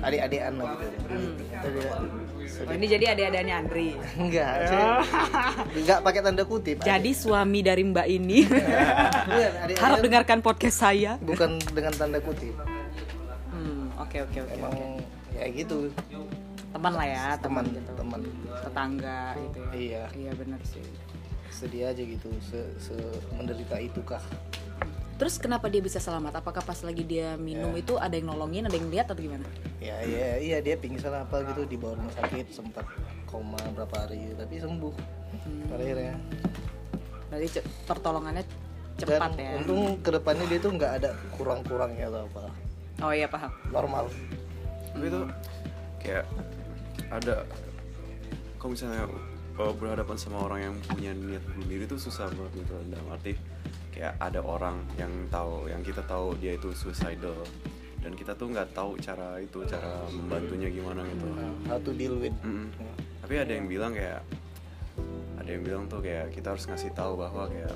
adik-adikan 0.00 0.52
lah 0.56 0.66
gitu. 0.72 0.84
Jadi, 1.60 1.78
ya, 1.78 1.92
oh, 2.64 2.72
ini 2.72 2.86
jadi 2.88 3.04
adik-adiknya 3.12 3.54
Andri? 3.60 3.88
Enggak, 4.16 4.52
saya- 4.64 5.04
enggak 5.70 5.98
pakai 6.00 6.20
tanda 6.24 6.44
kutip. 6.44 6.76
jadi 6.88 7.10
suami 7.12 7.60
dari 7.60 7.82
mbak 7.84 8.06
ini? 8.08 8.38
Iya, 9.30 9.48
harap 9.78 10.00
dengarkan 10.00 10.38
podcast 10.40 10.80
saya. 10.80 11.14
bukan 11.20 11.60
dengan 11.70 11.92
tanda 11.92 12.18
kutip. 12.18 12.56
Hmm, 13.52 13.92
oke 13.94 14.16
oke 14.24 14.38
oke 14.42 14.54
Emang 14.56 14.74
ya 15.30 15.46
gitu, 15.50 15.92
teman 16.70 16.92
lah 16.92 17.06
ya 17.06 17.24
teman 17.36 17.64
teman 17.68 17.76
gitu. 17.76 17.92
teman. 17.94 18.20
tetangga 18.60 19.20
gitu 19.38 19.58
ya. 19.60 19.70
Iya, 19.70 20.02
iya 20.16 20.32
benar 20.34 20.60
sih. 20.64 20.82
Sedih 21.50 21.86
aja 21.86 22.00
gitu, 22.00 22.32
se, 22.40 22.58
se 22.80 22.96
menderita 23.36 23.76
itu 23.76 24.00
kah? 24.02 24.22
Terus 25.20 25.36
kenapa 25.36 25.68
dia 25.68 25.84
bisa 25.84 26.00
selamat? 26.00 26.40
Apakah 26.40 26.64
pas 26.64 26.80
lagi 26.80 27.04
dia 27.04 27.36
minum 27.36 27.68
itu 27.76 28.00
ada 28.00 28.16
yang 28.16 28.32
nolongin 28.32 28.64
ada 28.64 28.72
yang 28.72 28.88
lihat 28.88 29.12
atau 29.12 29.20
gimana? 29.20 29.44
Ya, 29.76 30.00
ya, 30.00 30.40
iya 30.40 30.64
dia 30.64 30.80
pingsan 30.80 31.12
apa 31.12 31.44
gitu 31.44 31.68
dibawa 31.68 32.00
rumah 32.00 32.14
sakit 32.16 32.48
sempat 32.48 32.88
koma 33.28 33.60
berapa 33.76 33.92
hari 34.00 34.32
tapi 34.32 34.56
sembuh. 34.56 34.94
Pada 35.68 35.82
akhirnya. 35.84 36.16
berarti 37.30 37.62
pertolongannya 37.86 38.42
Dan 38.42 39.06
cepat 39.06 39.30
ya? 39.38 39.50
untung 39.62 40.02
ke 40.02 40.10
depannya 40.10 40.44
dia 40.50 40.58
tuh 40.58 40.72
nggak 40.74 40.92
ada 40.98 41.10
kurang-kurangnya 41.38 42.10
atau 42.10 42.26
apa, 42.26 42.42
oh 43.06 43.12
iya 43.14 43.28
paham. 43.30 43.52
Normal. 43.70 44.10
Tapi 44.90 45.04
itu 45.06 45.20
kayak 46.02 46.26
ada 47.12 47.44
Kalau 48.58 48.76
misalnya 48.76 49.08
uh, 49.56 49.72
berhadapan 49.78 50.16
sama 50.20 50.42
orang 50.42 50.60
yang 50.68 50.74
punya 50.90 51.12
niat 51.16 51.44
bunuh 51.54 51.68
diri 51.70 51.84
itu 51.86 51.96
susah 51.96 52.28
banget 52.34 52.64
gitu. 52.66 52.74
Dalam 52.88 53.06
arti 53.08 53.32
kayak 53.90 54.14
ada 54.22 54.40
orang 54.40 54.82
yang 54.96 55.10
tahu 55.28 55.66
Yang 55.68 55.92
kita 55.94 56.02
tahu 56.06 56.34
dia 56.38 56.56
itu 56.56 56.70
suicidal 56.72 57.36
Dan 58.00 58.16
kita 58.16 58.32
tuh 58.38 58.48
nggak 58.50 58.72
tahu 58.72 58.96
cara 58.98 59.36
itu 59.42 59.60
Cara 59.68 60.06
membantunya 60.08 60.72
gimana 60.72 61.04
gitu 61.04 61.26
How 61.68 61.78
to 61.82 61.92
deal 61.92 62.16
with. 62.16 62.34
Mm-mm. 62.40 62.70
Tapi 63.20 63.34
ada 63.36 63.52
yang 63.52 63.70
bilang 63.70 63.92
kayak 63.92 64.24
ada 65.40 65.48
yang 65.58 65.62
bilang 65.64 65.84
tuh 65.88 66.04
kayak 66.04 66.34
kita 66.34 66.52
harus 66.52 66.64
ngasih 66.68 66.92
tahu 66.92 67.14
bahwa 67.14 67.48
kayak 67.48 67.72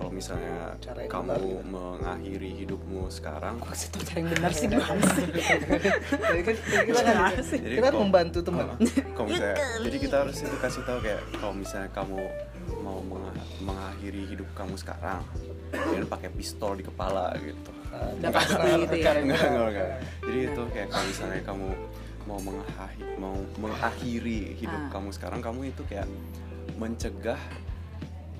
kalau 0.00 0.10
misalnya 0.10 0.72
Cara 0.80 1.04
kamu 1.04 1.28
benar 1.28 1.40
ya. 1.44 1.60
mengakhiri 1.62 2.50
hidupmu 2.56 3.02
sekarang, 3.06 3.60
Maksud 3.60 3.88
tuh 3.90 4.00
cara 4.02 4.16
yang 4.16 4.28
benar 4.32 4.50
sih 4.50 4.66
gimana 4.66 5.04
sih 5.12 5.26
Jadi 5.28 6.40
kan 6.40 6.54
kita 6.56 7.00
kan 7.04 7.16
jadi 7.36 7.60
kita 7.68 7.78
kan 7.78 7.84
kalau- 7.86 8.00
membantu 8.00 8.38
teman. 8.40 8.66
Kalau 9.12 9.26
misalnya, 9.28 9.56
jadi 9.78 9.96
kita 10.00 10.16
harus 10.18 10.36
itu 10.40 10.56
kasih 10.56 10.82
tahu 10.82 10.98
kayak 11.00 11.20
kalau 11.36 11.52
misalnya 11.52 11.90
kamu 11.90 12.16
mau 12.80 12.98
menga- 13.02 13.36
mengakhiri 13.60 14.22
hidup 14.26 14.48
kamu 14.54 14.74
sekarang, 14.74 15.20
jangan 15.70 16.08
pakai 16.08 16.28
pistol 16.32 16.72
di 16.74 16.82
kepala 16.82 17.36
gitu. 17.36 17.70
gitu 18.80 18.96
ya 18.96 19.12
Enggak, 19.12 19.44
enggak, 19.44 19.44
enggak. 19.68 19.90
Jadi 20.22 20.38
itu 20.46 20.62
kayak 20.70 20.88
kalau 20.88 21.04
misalnya 21.06 21.40
kamu 21.44 21.68
mau 22.22 22.38
mengakhiri, 22.38 23.12
mau 23.16 23.36
mengakhiri 23.58 24.40
hidup 24.56 24.80
Ah. 24.80 24.90
kamu 24.90 25.08
sekarang, 25.10 25.40
kamu 25.40 25.60
itu 25.68 25.82
kayak 25.84 26.08
mencegah 26.74 27.40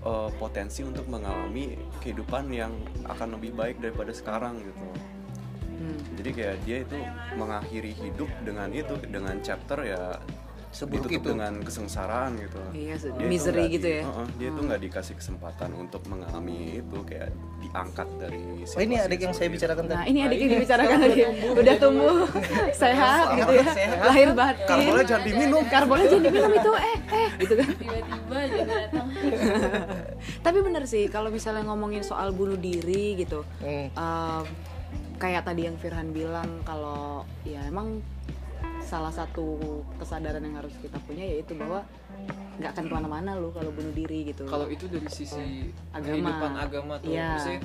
uh, 0.03 0.31
potensi 0.35 0.81
untuk 0.81 1.07
mengalami 1.07 1.75
kehidupan 1.99 2.49
yang 2.49 2.73
akan 3.05 3.37
lebih 3.37 3.53
baik 3.53 3.77
daripada 3.79 4.11
sekarang 4.11 4.61
gitu. 4.61 4.87
Hmm. 5.71 5.97
Jadi 6.15 6.31
kayak 6.31 6.57
dia 6.63 6.77
itu 6.83 6.97
mengakhiri 7.35 7.93
hidup 7.95 8.29
dengan 8.41 8.69
itu, 8.71 8.95
dengan 9.03 9.41
chapter 9.41 9.81
ya 9.83 10.21
Seburuk 10.71 11.11
ditutup 11.11 11.19
itu. 11.19 11.31
dengan 11.35 11.53
kesengsaraan 11.67 12.31
gitu. 12.39 12.63
Iya, 12.71 12.95
Dia 12.95 13.11
itu 13.11 13.27
misery 13.27 13.65
gitu 13.75 13.89
di- 13.91 13.99
ya. 13.99 14.03
uh-uh, 14.07 14.27
dia 14.39 14.49
tuh 14.55 14.63
nggak 14.63 14.81
dikasih 14.81 15.15
kesempatan 15.19 15.71
untuk 15.75 15.99
mengalami 16.07 16.79
itu 16.79 16.99
kayak 17.03 17.35
diangkat 17.59 18.07
dari. 18.15 18.63
Oh 18.63 18.79
ini 18.79 18.95
adik 18.95 19.19
yang 19.19 19.35
saya 19.35 19.51
itu. 19.51 19.59
bicarakan 19.59 19.83
Nah 19.83 19.99
tadi. 19.99 20.15
ini 20.15 20.19
adik 20.23 20.39
yang 20.39 20.51
dibicarakan 20.55 20.97
tadi 21.03 21.21
udah 21.59 21.75
tumbuh 21.75 22.17
sehat 22.71 23.25
gitu 23.35 23.51
ya 23.51 23.65
lahir 23.99 24.31
batin 24.31 24.67
Karbonnya 24.71 25.05
jangan 25.05 25.25
diminum. 25.27 25.63
karbonnya 25.67 26.07
jangan 26.07 26.25
diminum 26.25 26.53
itu 26.55 26.71
eh 26.79 26.97
eh 27.11 27.29
gitu 27.37 27.55
kan 27.57 27.69
tiba-tiba 27.75 28.39
juga 28.47 28.63
datang 28.79 29.07
tapi 30.45 30.59
bener 30.61 30.85
sih 30.85 31.07
kalau 31.07 31.29
misalnya 31.29 31.65
ngomongin 31.65 32.01
soal 32.01 32.31
bunuh 32.31 32.57
diri 32.57 33.17
gitu 33.17 33.45
Hmm. 33.59 33.89
em, 33.91 34.45
kayak 35.17 35.45
tadi 35.45 35.65
yang 35.65 35.77
Firhan 35.77 36.11
bilang 36.11 36.63
kalau 36.63 37.23
ya 37.43 37.61
emang 37.63 38.01
salah 38.81 39.11
satu 39.11 39.61
kesadaran 39.97 40.41
yang 40.41 40.57
harus 40.57 40.73
kita 40.77 40.97
punya 41.01 41.23
yaitu 41.23 41.53
bahwa 41.55 41.85
nggak 42.59 42.71
akan 42.71 42.85
ke 42.85 42.95
mana-mana 42.95 43.31
lu 43.35 43.49
kalau 43.51 43.71
bunuh 43.71 43.93
diri 43.93 44.27
gitu 44.27 44.45
kalau 44.45 44.67
itu 44.67 44.85
dari 44.85 45.07
sisi 45.07 45.69
Agama. 45.91 46.05
kehidupan 46.11 46.53
agama 46.55 46.95
tuh 46.99 47.09
Iya. 47.09 47.29
maksudnya 47.31 47.61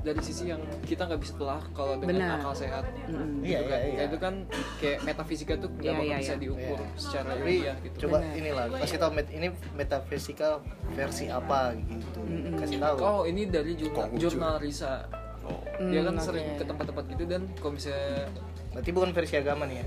dari 0.00 0.20
sisi 0.20 0.46
yang 0.46 0.58
kita 0.82 1.04
nggak 1.04 1.18
bisa 1.18 1.34
telah 1.34 1.60
kalau 1.70 1.94
dengan 1.96 2.14
Benar. 2.20 2.38
akal 2.38 2.54
sehat. 2.54 2.84
Iya, 2.86 2.98
gitu 3.00 3.12
kan. 3.12 3.28
iya, 3.42 3.58
iya. 3.60 3.76
Kayak 3.90 4.06
itu 4.06 4.18
kan 4.18 4.34
kayak 4.78 4.98
metafisika 5.02 5.52
tuh 5.56 5.68
nggak 5.70 5.82
Iya, 5.82 5.92
bakal 5.94 6.06
iya, 6.06 6.18
bisa 6.18 6.30
iya. 6.30 6.40
diukur 6.40 6.78
secara 6.94 7.28
Tapi 7.28 7.40
ilmiah 7.40 7.76
gitu 7.78 7.96
coba 7.98 8.16
Benar. 8.18 8.38
inilah 8.38 8.64
kasih 8.78 8.98
tahu 8.98 9.10
met, 9.12 9.26
ini 9.28 9.48
metafisika 9.72 10.48
versi 10.92 11.24
apa 11.26 11.60
gitu. 11.74 12.18
Kasih 12.54 12.78
tahu. 12.78 12.96
oh 12.98 13.22
ini 13.22 13.42
dari 13.44 13.72
jurnal, 13.74 14.06
jurnal 14.14 14.54
Risa 14.58 14.94
Oh. 15.40 15.64
dia 15.80 16.04
kan 16.04 16.12
Hmm, 16.12 16.20
sering 16.20 16.60
ke 16.60 16.62
tempat-tempat 16.62 17.08
gitu 17.08 17.24
dan 17.24 17.48
kalau 17.56 17.72
misalnya 17.72 18.28
Berarti 18.68 18.90
bukan 18.92 19.10
versi 19.10 19.34
agama 19.34 19.64
nih 19.64 19.80
ya? 19.80 19.86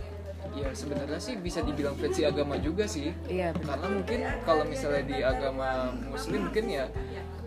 ya 0.52 0.68
sebenarnya 0.74 1.16
sih 1.16 1.38
bisa 1.38 1.62
dibilang 1.62 1.94
versi 1.94 2.26
agama 2.26 2.58
juga 2.58 2.84
sih 2.84 3.14
iya 3.26 3.54
benar 3.54 3.78
karena 3.78 3.88
mungkin 3.94 4.20
kalau 4.42 4.64
misalnya 4.66 5.04
di 5.06 5.22
agama 5.22 5.70
muslim 6.04 6.50
mungkin 6.50 6.66
ya 6.68 6.86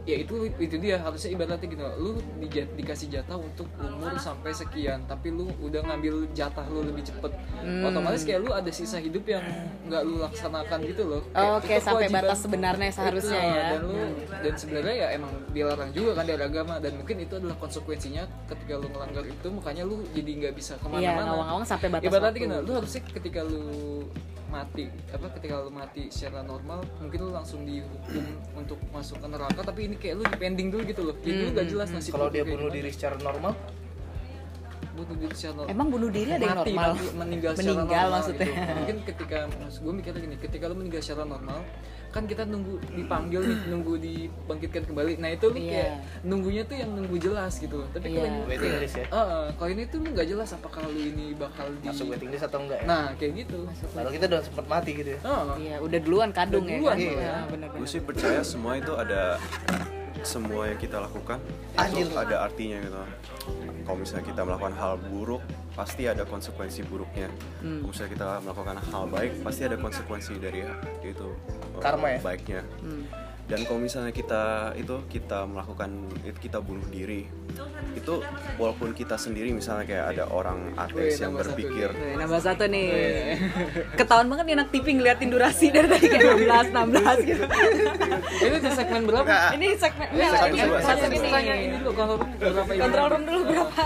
ya 0.04 0.16
itu 0.18 0.34
itu 0.54 0.76
dia. 0.76 0.96
Harusnya 0.96 1.32
ibaratnya 1.32 1.64
gitu. 1.64 1.82
Lu 1.96 2.10
dija- 2.38 2.70
dikasih 2.70 3.08
jatah 3.10 3.36
untuk 3.36 3.64
umur 3.74 4.12
sampai 4.16 4.50
sekian 4.50 5.02
tapi 5.04 5.28
lu 5.28 5.48
udah 5.58 5.80
ngambil 5.82 6.28
jatah 6.32 6.64
lu 6.66 6.80
lebih 6.82 7.02
cepet. 7.02 7.32
Hmm. 7.56 7.80
otomatis 7.82 8.22
kayak 8.22 8.40
lu 8.40 8.50
ada 8.50 8.68
sisa 8.68 8.96
hidup 8.96 9.24
yang 9.24 9.40
nggak 9.84 10.02
lu 10.02 10.20
laksanakan 10.20 10.78
gitu 10.84 11.02
loh. 11.06 11.22
Oke, 11.56 11.72
itu 11.72 11.80
sampai 11.80 12.04
kewajiban- 12.04 12.22
batas 12.22 12.38
sebenarnya 12.38 12.90
seharusnya 12.90 13.40
Itu, 13.40 13.50
ya. 13.50 13.64
dan 13.66 13.80
lu 13.82 13.96
dan 14.38 14.54
sebenarnya 14.54 14.94
ya 14.94 15.08
emang 15.12 15.32
dilarang 15.50 15.90
juga 15.90 16.10
kan 16.14 16.24
dari 16.24 16.42
agama. 16.42 16.74
Dan 16.76 16.92
mungkin 16.96 17.16
itu 17.18 17.34
adalah 17.34 17.56
konsekuensinya 17.56 18.22
ketika 18.46 18.74
lu 18.76 18.88
melanggar 18.88 19.24
itu 19.24 19.48
makanya 19.48 19.82
lu 19.82 20.04
jadi 20.10 20.30
nggak 20.38 20.54
bisa 20.54 20.74
Iya, 20.74 20.80
ke 20.80 20.86
mana-mana. 20.86 21.24
ngawang-ngawang 21.26 21.64
sampai 21.64 21.88
batas 21.88 22.04
ibaratnya 22.04 22.36
gini 22.36 22.56
lu 22.60 22.72
harusnya 22.74 23.00
ketika 23.08 23.40
lu 23.40 23.64
mati 24.54 24.84
apa 25.10 25.26
ketika 25.34 25.66
lu 25.66 25.70
mati 25.74 26.02
secara 26.14 26.46
normal 26.46 26.86
mungkin 27.02 27.18
lu 27.26 27.30
langsung 27.34 27.66
dihukum 27.66 28.24
untuk 28.54 28.78
masuk 28.94 29.18
ke 29.18 29.26
neraka 29.26 29.60
tapi 29.66 29.90
ini 29.90 29.96
kayak 29.98 30.14
lu 30.14 30.24
dipending 30.30 30.70
dulu 30.70 30.82
gitu 30.86 31.02
loh. 31.02 31.16
Jadi 31.18 31.34
lu 31.34 31.48
Hmm, 31.50 31.58
gak 31.58 31.66
jelas 31.74 31.88
nasib 31.90 32.14
kalau 32.14 32.30
lu 32.30 32.34
dia 32.38 32.44
bunuh 32.46 32.70
diri 32.70 32.90
secara 32.94 33.18
normal 33.18 33.52
bunuh 34.94 35.16
diri 35.16 35.34
secara 35.34 35.54
normal 35.56 35.70
Emang 35.70 35.88
bunuh 35.88 36.08
diri 36.08 36.30
ada 36.30 36.40
yang 36.40 36.56
mati, 36.56 36.70
normal? 36.70 36.90
mati, 36.90 37.04
meninggal 37.14 37.52
secara 37.52 37.66
Meninggal 37.74 37.84
normal 38.00 38.14
maksudnya. 38.16 38.46
gitu. 38.46 38.72
mungkin 38.72 38.96
ketika 39.04 39.38
maksud 39.52 39.80
gue 39.80 39.92
mikirnya 39.94 40.20
gini 40.22 40.36
ketika 40.38 40.64
lu 40.64 40.74
meninggal 40.74 41.00
secara 41.00 41.22
normal 41.24 41.60
kan 42.08 42.24
kita 42.24 42.42
nunggu 42.44 42.78
dipanggil 42.92 43.42
nih 43.42 43.58
nunggu 43.74 43.92
dibangkitkan 43.98 44.82
kembali 44.84 45.12
nah 45.16 45.28
itu 45.28 45.46
lu 45.46 45.58
Iya. 45.58 45.66
kayak 45.68 45.90
nunggunya 46.22 46.62
tuh 46.62 46.76
yang 46.76 46.90
nunggu 46.92 47.16
jelas 47.18 47.52
gitu 47.56 47.74
loh 47.76 47.88
tapi 47.90 48.06
kalau 48.08 48.22
Iya. 48.22 48.30
ini 48.30 48.40
waiting 48.46 48.74
list 48.78 48.94
ya 48.94 49.04
Eh, 49.04 49.18
eh, 49.18 49.46
kalau 49.52 49.70
ini 49.72 49.82
tuh 49.84 49.98
lu 49.98 50.08
nggak 50.08 50.28
jelas 50.28 50.48
apakah 50.52 50.80
lu 50.84 50.94
ini 50.94 51.26
bakal 51.34 51.66
di 51.72 51.84
masuk 51.84 52.06
waiting 52.08 52.30
list 52.30 52.44
atau 52.44 52.58
enggak 52.60 52.78
ya 52.78 52.86
nah 52.86 53.04
kayak 53.14 53.32
gitu 53.36 53.58
Padahal 53.90 54.12
kita 54.12 54.24
udah 54.28 54.40
sempat 54.40 54.66
mati 54.68 54.90
gitu 54.92 55.10
ya 55.10 55.20
Oh. 55.24 55.56
Iya, 55.56 55.76
udah 55.80 55.98
duluan 56.00 56.30
kadung 56.30 56.62
Udah 56.62 56.70
ya 56.70 56.78
duluan, 56.78 56.94
kan? 56.94 57.02
iya. 57.02 57.14
Iya, 57.18 57.34
benar 57.48 57.68
gue 57.72 57.88
sih 57.88 57.98
percaya 58.00 58.40
semua 58.42 58.72
itu 58.76 58.92
ada 58.94 59.22
semua 60.24 60.68
yang 60.68 60.80
kita 60.80 60.98
lakukan 61.00 61.38
Anjir. 61.76 62.08
itu 62.08 62.16
ada 62.16 62.36
artinya 62.48 62.78
gitu 62.80 62.98
kalau 63.84 63.98
misalnya 64.00 64.24
kita 64.24 64.40
melakukan 64.42 64.74
hal 64.74 64.94
buruk 64.96 65.42
pasti 65.76 66.08
ada 66.08 66.24
konsekuensi 66.24 66.80
buruknya 66.88 67.28
kalau 67.60 67.88
misalnya 67.92 68.12
kita 68.16 68.26
melakukan 68.40 68.76
hal 68.90 69.04
baik 69.08 69.32
pasti 69.44 69.62
ada 69.68 69.76
konsekuensi 69.76 70.32
dari 70.40 70.64
itu 71.04 71.28
Karma 71.78 72.16
ya? 72.16 72.18
baiknya 72.24 72.60
Hmm. 72.80 73.23
Dan 73.44 73.60
kalau 73.68 73.76
misalnya 73.76 74.08
kita 74.08 74.72
itu 74.80 75.04
kita 75.12 75.44
melakukan 75.44 76.08
itu 76.24 76.38
kita 76.48 76.64
bunuh 76.64 76.84
diri 76.88 77.28
itu 77.92 78.24
walaupun 78.56 78.96
kita 78.96 79.20
sendiri 79.20 79.52
misalnya 79.52 79.84
kayak 79.84 80.16
ada 80.16 80.24
orang 80.32 80.72
ateis 80.80 81.20
yang 81.20 81.36
satu 81.36 81.52
berpikir 81.52 81.92
Nih, 81.92 82.16
nambah 82.18 82.40
satu 82.40 82.64
nih. 82.66 82.88
Ketahuan 84.00 84.26
banget 84.32 84.44
nih 84.48 84.54
anak 84.56 84.68
TV 84.72 84.86
ngeliatin 84.96 85.28
durasi 85.28 85.66
dari 85.70 85.88
tadi 85.92 86.06
kayak 86.08 86.24
16, 86.40 86.72
16 86.72 87.30
gitu. 87.30 87.44
ini 88.44 88.56
di 88.58 88.70
segmen 88.72 89.02
berapa? 89.04 89.34
Ini 89.54 89.66
segmen 89.76 90.06
enggak, 90.10 90.30
Segmen 90.40 90.66
satu 90.80 91.04
segmen 91.04 91.20
ini. 91.20 91.30
Tanya 91.30 91.54
ini 91.54 91.76
dulu 91.78 91.92
kontrol 91.94 92.16
room 92.18 92.30
berapa 92.40 92.70
ini? 92.72 92.80
Kontrol 92.80 93.06
room 93.12 93.22
dulu 93.28 93.40
berapa? 93.44 93.82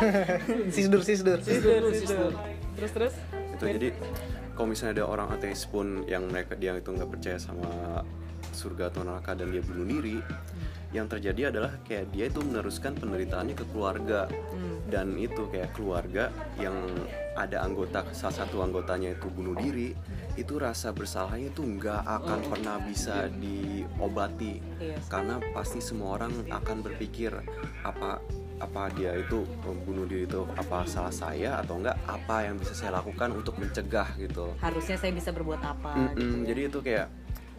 sisdur 0.73 1.01
sisdur 1.03 1.39
Sistem 1.43 1.75
dulu, 1.83 1.89
sistem. 1.93 2.31
Terus 2.79 2.93
terus. 2.95 3.15
itu 3.59 3.65
jadi 3.67 3.89
kalau 4.55 4.71
misalnya 4.71 5.03
ada 5.03 5.05
orang 5.11 5.29
ateis 5.35 5.67
pun 5.67 6.07
yang 6.07 6.31
mereka 6.31 6.55
dia 6.55 6.79
itu 6.79 6.91
nggak 6.95 7.11
percaya 7.11 7.39
sama 7.43 8.03
surga 8.59 8.91
atau 8.91 9.07
neraka 9.07 9.39
dan 9.39 9.55
dia 9.55 9.63
bunuh 9.63 9.87
diri 9.87 10.19
yang 10.89 11.05
terjadi 11.05 11.53
adalah 11.53 11.79
kayak 11.85 12.11
dia 12.11 12.27
itu 12.27 12.41
meneruskan 12.43 12.97
penderitaannya 12.97 13.55
ke 13.55 13.65
keluarga. 13.71 14.27
Dan 14.89 15.21
itu 15.21 15.45
kayak 15.53 15.77
keluarga 15.77 16.33
yang 16.57 16.73
ada 17.37 17.61
anggota 17.61 18.03
salah 18.11 18.43
satu 18.43 18.65
anggotanya 18.65 19.15
itu 19.15 19.29
bunuh 19.31 19.53
diri 19.55 19.93
itu 20.35 20.57
rasa 20.57 20.91
bersalahnya 20.91 21.53
itu 21.53 21.61
nggak 21.61 22.03
akan 22.03 22.41
pernah 22.49 22.81
bisa 22.83 23.29
diobati. 23.31 24.59
Iya. 24.81 24.97
karena 25.13 25.37
pasti 25.53 25.83
semua 25.83 26.17
orang 26.17 26.33
akan 26.49 26.81
berpikir 26.87 27.35
apa 27.85 28.23
apa 28.59 28.91
dia 28.95 29.15
itu 29.15 29.47
bunuh 29.87 30.07
diri 30.07 30.27
itu 30.27 30.43
apa 30.59 30.83
salah 30.89 31.15
saya 31.15 31.63
atau 31.63 31.79
enggak 31.79 31.95
apa 32.11 32.47
yang 32.49 32.59
bisa 32.59 32.75
saya 32.75 32.99
lakukan 32.99 33.31
untuk 33.31 33.55
mencegah? 33.55 34.09
gitu. 34.19 34.51
Harusnya 34.59 34.99
saya 34.99 35.15
bisa 35.15 35.31
berbuat 35.31 35.63
apa 35.63 35.95
Mm-mm, 35.95 36.17
gitu. 36.17 36.49
jadi 36.49 36.61
itu 36.67 36.79
kayak 36.83 37.07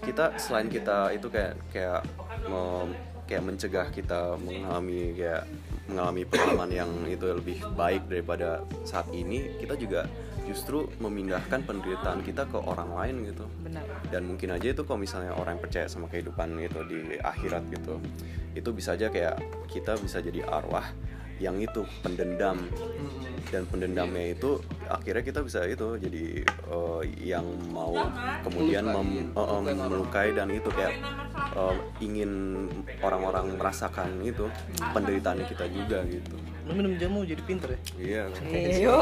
kita 0.03 0.35
selain 0.39 0.67
kita 0.71 1.11
itu 1.15 1.27
kayak 1.27 1.53
kayak 1.71 2.01
mem- 2.47 2.97
kayak 3.29 3.43
mencegah 3.45 3.87
kita 3.93 4.41
mengalami 4.41 5.13
kayak 5.13 5.45
mengalami 5.85 6.23
pengalaman 6.25 6.69
yang 6.73 6.89
itu 7.05 7.25
lebih 7.29 7.61
baik 7.77 8.09
daripada 8.09 8.65
saat 8.85 9.05
ini 9.13 9.53
kita 9.61 9.77
juga 9.77 10.09
justru 10.49 10.89
memindahkan 10.97 11.61
penderitaan 11.61 12.25
kita 12.25 12.49
ke 12.49 12.57
orang 12.57 12.89
lain 12.97 13.15
gitu 13.29 13.45
Benar. 13.61 13.85
dan 14.09 14.25
mungkin 14.25 14.49
aja 14.57 14.73
itu 14.73 14.81
kalau 14.81 14.97
misalnya 14.97 15.37
orang 15.37 15.61
yang 15.61 15.63
percaya 15.69 15.85
sama 15.85 16.09
kehidupan 16.09 16.57
itu 16.57 16.81
di 16.89 17.21
akhirat 17.21 17.69
gitu 17.69 18.01
itu 18.57 18.69
bisa 18.73 18.97
aja 18.97 19.13
kayak 19.13 19.37
kita 19.69 19.93
bisa 20.01 20.25
jadi 20.25 20.41
arwah 20.49 20.89
yang 21.39 21.55
itu 21.57 21.87
pendendam 22.03 22.67
dan 23.49 23.63
pendendamnya 23.65 24.35
itu 24.35 24.59
akhirnya 24.85 25.23
kita 25.23 25.39
bisa 25.41 25.65
itu 25.65 25.97
jadi 25.97 26.43
eh, 26.45 27.01
yang 27.23 27.47
mau 27.71 27.95
kemudian 28.45 28.85
mem- 28.85 29.31
eh, 29.33 29.39
eh, 29.39 29.75
melukai 29.87 30.29
dan 30.35 30.51
itu 30.51 30.69
kayak 30.69 30.99
eh, 31.55 31.75
ingin 32.03 32.31
orang-orang 33.01 33.55
merasakan 33.55 34.21
itu 34.21 34.45
penderitaannya 34.93 35.47
kita 35.47 35.65
juga 35.71 36.03
gitu 36.05 36.35
lu 36.69 36.77
minum 36.77 36.93
jamu 37.01 37.25
jadi 37.25 37.41
pinter 37.49 37.69
ya 37.73 37.79
iya 37.97 38.23
Yo, 38.77 38.93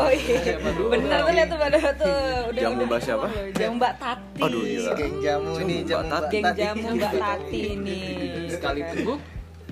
bener 0.87 1.19
tuh 1.19 1.33
lihat 1.35 1.47
tuh 1.51 1.59
pada 1.59 1.77
tuh. 1.99 2.15
Udah, 2.55 2.61
Jamu. 2.63 2.87
Mbak 2.87 2.99
siapa? 3.03 3.27
Jamu 3.59 3.75
Mbak 3.75 3.93
Tati. 3.99 4.39
Aduh, 4.39 4.61
gila. 4.63 4.91
geng 4.95 5.15
jamu 5.19 5.51
ini 5.59 5.75
Mbak 5.83 5.89
jamu 5.91 6.07
Tati. 6.07 6.31
Geng 6.31 6.47
jamu 6.55 6.87
Mbak 6.95 7.13
Tati 7.19 7.59
ini. 7.75 7.99
Sekali 8.47 8.79
tunggu 8.87 9.13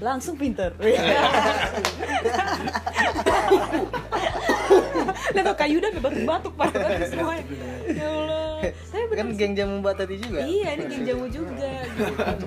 langsung 0.03 0.36
pinter. 0.36 0.75
Lihat 5.36 5.45
tuh 5.45 5.55
kayu 5.55 5.75
udah 5.79 5.91
batuk-batuk 5.99 6.53
pada 6.55 6.75
batuk 6.79 7.08
semuanya. 7.12 7.43
Ya 7.86 8.08
Allah. 8.10 8.55
Saya 8.89 9.03
bener 9.08 9.17
kan 9.19 9.27
geng 9.38 9.53
jamu 9.53 9.77
mbak 9.84 9.93
tadi 9.99 10.15
juga 10.17 10.41
Iya, 10.41 10.69
ini 10.79 10.84
geng 10.89 11.03
jamu 11.05 11.25
juga. 11.29 11.69
Gitu. 11.86 12.45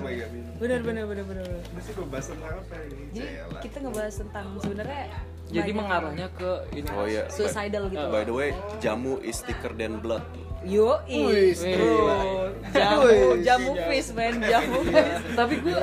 Bener 0.59 0.79
bener 0.83 1.03
bener 1.07 1.23
bener. 1.25 1.45
Ini 1.47 1.81
sih 1.81 1.93
ngebahas 1.95 2.25
tentang 2.33 2.53
apa 2.59 2.75
ini? 2.85 3.03
Jadi 3.15 3.55
kita 3.63 3.77
ngebahas 3.81 4.15
tentang 4.19 4.45
sebenarnya 4.59 5.03
jadi 5.49 5.71
banyak 5.73 5.77
mengarahnya 5.81 6.27
ke 6.37 6.51
ini 6.77 6.89
oh 6.93 7.09
iya 7.09 7.25
suicidal 7.25 7.89
gitu. 7.89 8.05
by 8.13 8.21
the 8.21 8.33
way 8.33 8.49
jamu 8.77 9.17
is 9.25 9.41
thicker 9.41 9.73
than 9.73 9.97
blood 9.97 10.21
Yo, 10.61 10.99
Wih, 11.07 11.55
bro, 11.55 12.51
jamu, 12.69 13.07
jamu 13.39 13.71
fish 13.87 14.11
man, 14.11 14.37
jamu 14.37 14.83
fish. 14.83 15.23
tapi 15.31 15.53
gue 15.57 15.75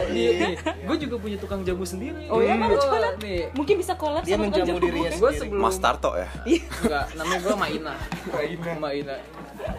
gue 0.60 0.96
juga 1.00 1.16
punya 1.16 1.36
tukang 1.36 1.64
jamu 1.64 1.80
sendiri 1.82 2.28
Oh 2.28 2.38
ya, 2.38 2.52
mana 2.54 2.76
jualan? 2.76 3.16
nih 3.16 3.48
Mungkin 3.52 3.74
bisa 3.76 3.96
Dia 4.22 4.36
sama 4.36 4.46
tukang 4.46 4.52
menjamu 4.52 4.68
jamu. 4.70 4.84
dirinya 4.84 5.10
gue 5.12 5.30
sebelum 5.32 5.62
Mas 5.62 5.78
Tarto 5.78 6.10
ya 6.12 6.28
Enggak, 6.44 7.04
namanya 7.14 7.40
gue 7.40 7.54
Maina. 7.56 7.94
Maina. 8.76 9.16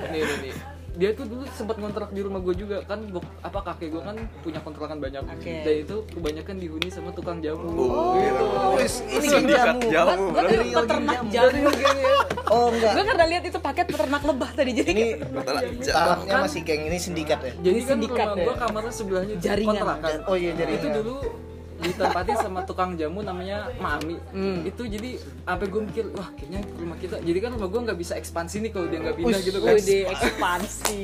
Nih, 0.10 0.20
nih, 0.20 0.38
nih. 0.44 0.54
Dia 0.98 1.14
tuh 1.14 1.26
dulu 1.26 1.46
sempat 1.48 1.78
ngontrak 1.78 2.10
di 2.10 2.20
rumah 2.20 2.42
gue 2.42 2.58
juga 2.58 2.82
kan 2.82 2.98
bok, 3.06 3.22
apa 3.40 3.60
kakek 3.64 3.94
gue 3.94 4.02
kan 4.02 4.18
punya 4.42 4.58
kontrakan 4.60 4.98
banyak 4.98 5.22
Oke. 5.22 5.62
dan 5.62 5.76
itu 5.80 5.96
kebanyakan 6.10 6.56
dihuni 6.58 6.90
sama 6.90 7.14
tukang 7.14 7.38
jamu 7.38 7.70
Oh, 7.70 8.18
gitu. 8.18 8.46
Wis, 8.76 8.94
ini 9.06 9.22
geng 9.22 9.46
Sindikat 9.46 9.66
jamu 9.78 9.82
jamu. 9.88 10.26
Gue 10.28 10.42
Dari 10.42 10.68
peternak 10.68 11.20
jamu. 11.30 11.70
oh 12.48 12.66
enggak 12.72 12.92
Gue 12.92 13.06
karena 13.06 13.26
lihat 13.28 13.44
itu 13.46 13.60
paket 13.60 13.86
peternak 13.88 14.24
lebah 14.24 14.50
tadi 14.52 14.72
jadi 14.74 14.90
ini 14.90 15.04
kayak 15.38 15.58
tahapnya 15.86 16.36
masih 16.42 16.62
geng 16.64 16.82
ini 16.84 16.98
sindikat 16.98 17.40
ya 17.40 17.54
jadi 17.62 17.78
kan 17.78 17.88
sindikat 17.88 18.26
rumah 18.26 18.34
ya. 18.34 18.44
gue 18.44 18.56
kamarnya 18.58 18.92
sebelahnya 18.92 19.36
Jaringan. 19.38 19.76
kontrakan 19.78 20.20
Oh 20.26 20.34
iya, 20.36 20.52
jaringan. 20.52 20.82
itu 20.82 20.88
dulu 20.92 21.14
ditempatin 21.78 22.36
sama 22.38 22.60
tukang 22.66 22.98
jamu 22.98 23.22
namanya 23.22 23.70
Mami. 23.78 24.18
Hmm. 24.34 24.66
itu 24.66 24.82
jadi 24.86 25.22
apa 25.46 25.64
gue 25.66 25.82
mikir 25.86 26.06
wah 26.12 26.30
kayaknya 26.34 26.62
rumah 26.76 26.98
kita 26.98 27.22
jadi 27.22 27.40
kan 27.40 27.50
rumah 27.54 27.70
gue 27.70 27.82
nggak 27.86 28.00
bisa 28.00 28.14
ekspansi 28.18 28.66
nih 28.66 28.72
kalau 28.74 28.88
dia 28.90 29.00
nggak 29.02 29.18
pindah 29.18 29.40
gitu 29.46 29.58
kan. 29.62 29.74
Di 29.78 29.98
ekspansi. 30.06 31.02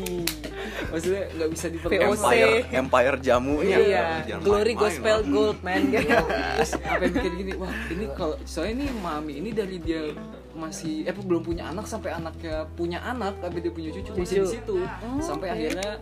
maksudnya 0.89 1.23
nggak 1.33 1.49
bisa 1.49 1.65
diperluas 1.69 2.19
Empire 2.21 2.53
Empire 2.71 3.17
jamunya 3.19 3.77
Iya, 3.83 4.03
Jangan 4.29 4.43
Glory 4.45 4.73
Gospel 4.73 5.17
loh. 5.25 5.33
Gold 5.53 5.59
man. 5.61 5.81
terus 5.93 6.71
apa 6.77 7.03
yang 7.03 7.13
mikir 7.13 7.31
gini 7.37 7.51
wah 7.57 7.73
ini 7.89 8.05
kalau 8.13 8.35
soalnya 8.43 8.73
ini 8.79 8.85
mami 9.01 9.33
ini 9.41 9.49
dari 9.51 9.77
dia 9.81 10.13
masih 10.53 11.01
eh 11.03 11.13
belum 11.13 11.41
punya 11.41 11.65
anak 11.73 11.89
sampai 11.89 12.13
anaknya 12.13 12.69
punya 12.77 13.01
anak 13.01 13.41
tapi 13.41 13.57
dia 13.57 13.73
punya 13.73 13.89
cucu 13.89 14.13
masih 14.13 14.45
di 14.45 14.49
situ. 14.53 14.77
Sampai 15.17 15.49
akhirnya 15.49 15.97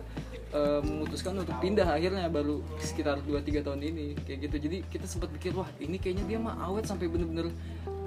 eh, 0.52 0.80
memutuskan 0.80 1.32
untuk 1.34 1.56
pindah 1.58 1.88
akhirnya 1.88 2.28
baru 2.28 2.60
sekitar 2.78 3.20
2-3 3.22 3.40
tahun 3.62 3.80
ini 3.82 4.04
kayak 4.18 4.38
gitu 4.42 4.56
jadi 4.62 4.76
kita 4.86 5.06
sempat 5.06 5.32
pikir 5.32 5.52
wah 5.52 5.68
ini 5.78 5.96
kayaknya 5.96 6.24
dia 6.26 6.38
mah 6.38 6.56
awet 6.62 6.84
sampai 6.84 7.06
bener-bener 7.06 7.48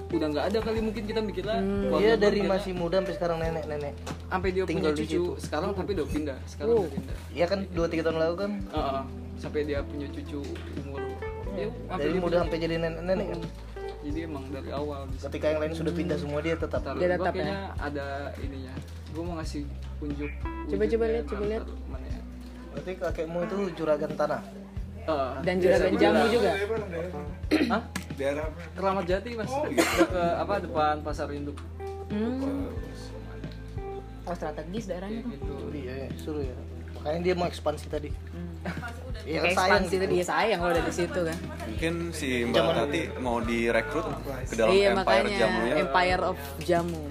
udah 0.08 0.28
nggak 0.30 0.46
ada 0.48 0.60
kali 0.62 0.80
mungkin 0.80 1.04
kita 1.04 1.20
mikirnya 1.20 1.60
keluarga 1.60 2.00
Iya 2.00 2.14
dari 2.16 2.40
masih 2.42 2.72
muda 2.72 3.02
sampai 3.02 3.14
sekarang 3.14 3.38
nenek-nenek 3.38 3.94
sampai 4.24 4.50
dia 4.50 4.64
tinggal 4.64 4.94
punya 4.94 4.96
di 4.96 5.04
cucu 5.04 5.12
situ. 5.12 5.34
sekarang 5.42 5.70
tapi 5.74 5.90
udah 5.92 6.08
pindah 6.08 6.38
sekarang 6.46 6.72
Oh. 6.72 6.80
udah 6.80 6.92
pindah 6.94 7.18
Iya 7.34 7.46
kan 7.46 7.60
2-3 7.68 8.06
tahun 8.06 8.18
lalu 8.18 8.36
kan 8.38 8.52
Heeh. 8.70 9.02
sampai 9.36 9.60
dia 9.66 9.80
punya 9.82 10.08
cucu 10.08 10.40
umur 10.80 11.02
ya, 11.52 11.68
dari 11.92 12.16
muda 12.16 12.36
sampai 12.40 12.58
jadi 12.58 12.76
nenek-nenek 12.78 13.28
kan 13.28 13.40
jadi 14.06 14.20
emang 14.24 14.46
dari 14.54 14.70
awal 14.70 15.02
bisa 15.10 15.26
ketika 15.28 15.46
yang 15.50 15.60
lain 15.60 15.74
sudah 15.74 15.92
pindah 15.92 16.16
semua 16.16 16.40
dia 16.40 16.56
tetap 16.56 16.82
Dia 16.94 17.10
tetap 17.12 17.34
ya? 17.34 17.74
ada 17.76 18.06
ininya 18.38 18.74
gue 19.10 19.24
mau 19.26 19.36
ngasih 19.36 19.66
unjuk 20.00 20.32
Coba- 20.66 20.88
coba 20.88 21.06
lihat, 21.08 21.26
coba 21.26 21.44
lihat. 21.46 21.64
Ya. 22.76 22.82
berarti 22.84 22.92
kakekmu 23.00 23.40
itu 23.42 23.56
juragan 23.74 24.12
tanah 24.14 24.44
Eh, 25.06 25.32
Dan 25.46 25.62
juragan 25.62 25.94
jamu 26.02 26.24
juga. 26.34 26.52
Hah? 27.70 27.82
Daerah 28.18 28.50
Keramat 28.74 29.06
Jati 29.06 29.38
mas. 29.38 29.54
Oh. 29.54 29.70
Udah 29.70 29.86
ke 30.10 30.24
apa 30.42 30.54
depan 30.66 30.96
pasar 31.06 31.30
induk. 31.30 31.62
Hmm. 32.10 32.74
Oh 34.26 34.34
strategis 34.34 34.90
daerahnya 34.90 35.22
tuh. 35.22 35.30
Gitu. 35.30 35.54
Iya, 35.78 36.10
suruh 36.18 36.42
ya. 36.42 36.58
Makanya 36.98 37.20
dia 37.22 37.34
mau 37.38 37.46
ekspansi 37.46 37.86
tadi. 37.86 38.10
Iya, 39.30 39.46
Kayak 39.46 39.54
sayang 39.54 39.86
ekspansi 39.86 39.96
tadi 40.02 40.14
ya 40.18 40.26
sayang 40.26 40.58
kalau 40.58 40.72
udah 40.74 40.86
di 40.90 40.94
situ 40.98 41.20
kan. 41.22 41.38
Mungkin 41.70 41.94
si 42.10 42.30
Mbak 42.50 42.66
Tati 42.66 43.02
mau 43.22 43.38
direkrut 43.46 44.06
ke 44.50 44.54
dalam 44.58 44.74
iya 44.74 44.88
empire 44.90 45.06
makanya 45.06 45.38
jamunya. 45.38 45.74
Empire 45.86 46.24
of 46.26 46.40
Jamu. 46.66 47.04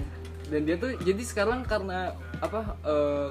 Dan 0.51 0.61
dia 0.67 0.75
tuh 0.75 0.91
jadi 0.99 1.23
sekarang 1.23 1.63
karena 1.63 2.11
apa? 2.43 2.75
eh, 2.83 3.27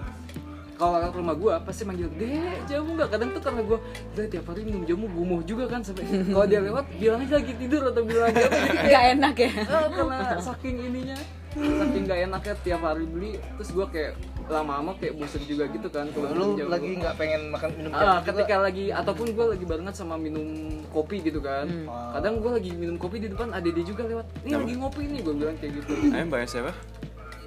kalau 0.87 1.09
ke 1.09 1.19
rumah 1.19 1.35
gua 1.35 1.55
pasti 1.59 1.83
manggil 1.83 2.09
deh 2.11 2.37
jamu 2.65 2.91
nggak 2.95 3.09
kadang 3.09 3.29
tuh 3.31 3.43
karena 3.43 3.61
gua 3.61 3.79
udah 4.11 4.25
tiap 4.27 4.45
hari 4.45 4.61
minum 4.63 4.83
jamu 4.83 5.07
gumoh 5.07 5.41
juga 5.41 5.65
kan 5.67 5.81
sampai 5.81 6.05
kalau 6.33 6.45
dia 6.45 6.61
lewat 6.61 6.85
bilang 6.95 7.21
aja 7.21 7.35
lagi 7.37 7.53
tidur 7.55 7.83
atau 7.85 8.03
bilang 8.03 8.29
aja 8.29 8.41
apa 8.41 8.57
gitu 8.57 8.69
kayak 8.69 8.85
Gak 8.87 9.05
enak 9.13 9.35
ya. 9.37 9.51
Eh, 9.55 9.87
karena 9.91 10.17
saking 10.39 10.77
ininya 10.83 11.19
saking 11.55 12.03
nggak 12.05 12.19
enaknya 12.25 12.55
tiap 12.61 12.81
hari 12.83 13.05
beli 13.05 13.33
terus 13.55 13.71
gua 13.71 13.87
kayak 13.87 14.13
lama-lama 14.45 14.93
kayak 14.95 15.17
bosen 15.17 15.41
juga 15.43 15.65
gitu 15.67 15.89
kan 15.89 16.05
kalau 16.11 16.29
minum 16.29 16.37
Lu 16.37 16.59
jamu. 16.59 16.69
lagi 16.69 16.89
nggak 16.97 17.15
pengen 17.15 17.43
makan 17.49 17.71
minum 17.75 17.91
Ah, 17.91 18.21
ketika 18.21 18.55
lagi 18.59 18.85
ataupun 18.91 19.27
gue 19.31 19.47
lagi 19.49 19.65
barengan 19.65 19.95
sama 19.95 20.15
minum 20.17 20.45
kopi 20.91 21.23
gitu 21.23 21.41
kan 21.41 21.65
Hmm. 21.65 21.89
kadang 22.13 22.35
gue 22.39 22.53
lagi 22.53 22.71
minum 22.71 22.97
kopi 22.97 23.19
di 23.19 23.29
depan 23.29 23.49
ada 23.51 23.65
dia 23.65 23.81
juga 23.83 24.05
lewat 24.05 24.27
ini 24.43 24.53
lagi 24.53 24.75
ngopi 24.77 25.03
nih 25.07 25.21
gue 25.23 25.35
bilang 25.35 25.57
kayak 25.57 25.73
gitu 25.75 25.93
Ayah 26.13 26.27
Mbak 26.27 26.41
siapa? 26.45 26.73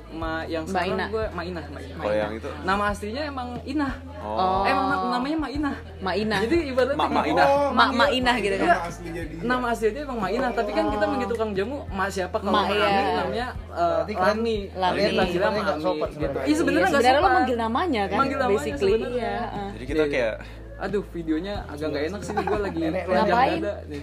Ma 0.09 0.41
yang 0.43 0.63
sekarang 0.63 0.95
Ina. 0.95 1.05
gue 1.09 1.25
Ma 1.29 1.41
Inah 1.41 1.63
Ma. 1.67 1.79
Kalau 1.83 2.15
yang 2.15 2.31
itu? 2.33 2.49
nama 2.63 2.83
aslinya 2.87 3.21
emang 3.23 3.47
Inah 3.61 3.93
Oh. 4.17 4.63
Eh, 4.63 4.69
emang 4.69 4.87
na- 4.87 5.09
namanya 5.13 5.37
Ma 5.37 5.49
Inah 5.49 5.75
Ma 5.99 6.11
Inah. 6.13 6.39
jadi 6.41 6.57
ibaratnya 6.67 6.95
Mak 6.95 7.09
Mak 7.09 7.23
gitu. 7.23 7.35
Inah. 7.35 7.47
Ma, 7.69 7.85
Ma 7.91 8.05
Inah 8.09 8.35
gitu 8.37 8.55
kan. 8.55 8.67
nama 8.67 8.81
aslinya 8.83 9.21
dia. 9.23 9.39
nama 9.41 9.65
aslinya 9.69 10.01
emang 10.01 10.17
Ma 10.17 10.29
Inah 10.29 10.51
tapi 10.51 10.71
kan 10.71 10.85
kita 10.87 11.05
manggil 11.05 11.27
tukang 11.27 11.51
jamu 11.51 11.77
Ma 11.87 12.05
siapa 12.07 12.37
kalau 12.37 12.49
Ma, 12.49 12.61
Ma 12.61 12.69
iya. 12.69 12.87
Ami 12.87 13.03
namanya 13.13 13.47
eh, 13.53 13.77
Berarti 13.77 14.13
kan 14.13 14.25
Lami 14.33 14.55
Lami. 14.73 14.97
Jadi 14.97 15.13
manggilnya 15.13 15.27
Sebenarnya 15.27 15.51
Ma 15.51 15.61
nggak 15.61 15.75
Ami 15.75 15.83
sopan 15.83 15.97
gitu. 15.99 16.15
sebenarnya. 16.15 16.43
Iya 16.43 16.55
sebenarnya 16.55 16.79
nggak 16.81 16.93
sebenarnya 16.93 17.13
lo 17.13 17.21
sopan. 17.21 17.35
manggil 17.35 17.57
namanya 17.57 18.01
kan. 18.03 18.17
Manggil 18.17 18.37
namanya 18.37 18.57
basically 18.57 18.91
iya. 19.11 19.35
Jadi 19.71 19.85
kita 19.85 19.97
Iya. 19.99 20.09
kayak 20.09 20.35
Aduh 20.77 21.03
videonya 21.09 21.53
agak 21.65 21.87
nggak 21.89 22.03
enak 22.07 22.21
sih 22.21 22.33
gue 22.33 22.59
lagi 22.59 22.81
ngapain? 22.85 23.59
dada 23.59 23.73
nih. 23.87 24.01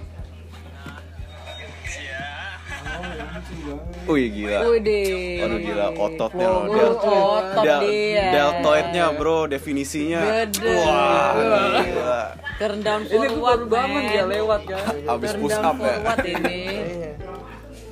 Wih 4.04 4.26
gila. 4.30 4.58
Udah. 4.66 5.04
Waduh 5.40 5.58
gila 5.58 5.86
ototnya 5.94 6.46
loh. 6.46 6.60
Oh, 6.60 6.68
Del- 6.70 6.96
otot 6.96 7.62
del- 7.62 7.82
dia. 7.82 8.24
deltoidnya 8.30 9.04
bro 9.12 9.38
definisinya. 9.46 10.20
Gede. 10.46 10.72
Wah 10.78 11.30
gila. 11.78 12.20
Turn 12.54 12.78
down 12.80 13.02
Ini 13.02 13.10
forward 13.28 13.40
baru 13.60 13.64
bangun 13.66 14.02
dia 14.06 14.24
lewat 14.24 14.60
kan 14.62 14.94
Abis 15.10 15.30
Turn 15.32 15.40
push 15.40 15.56
up 15.56 15.74
ya. 15.74 15.92
forward 15.92 16.20
ini. 16.24 16.62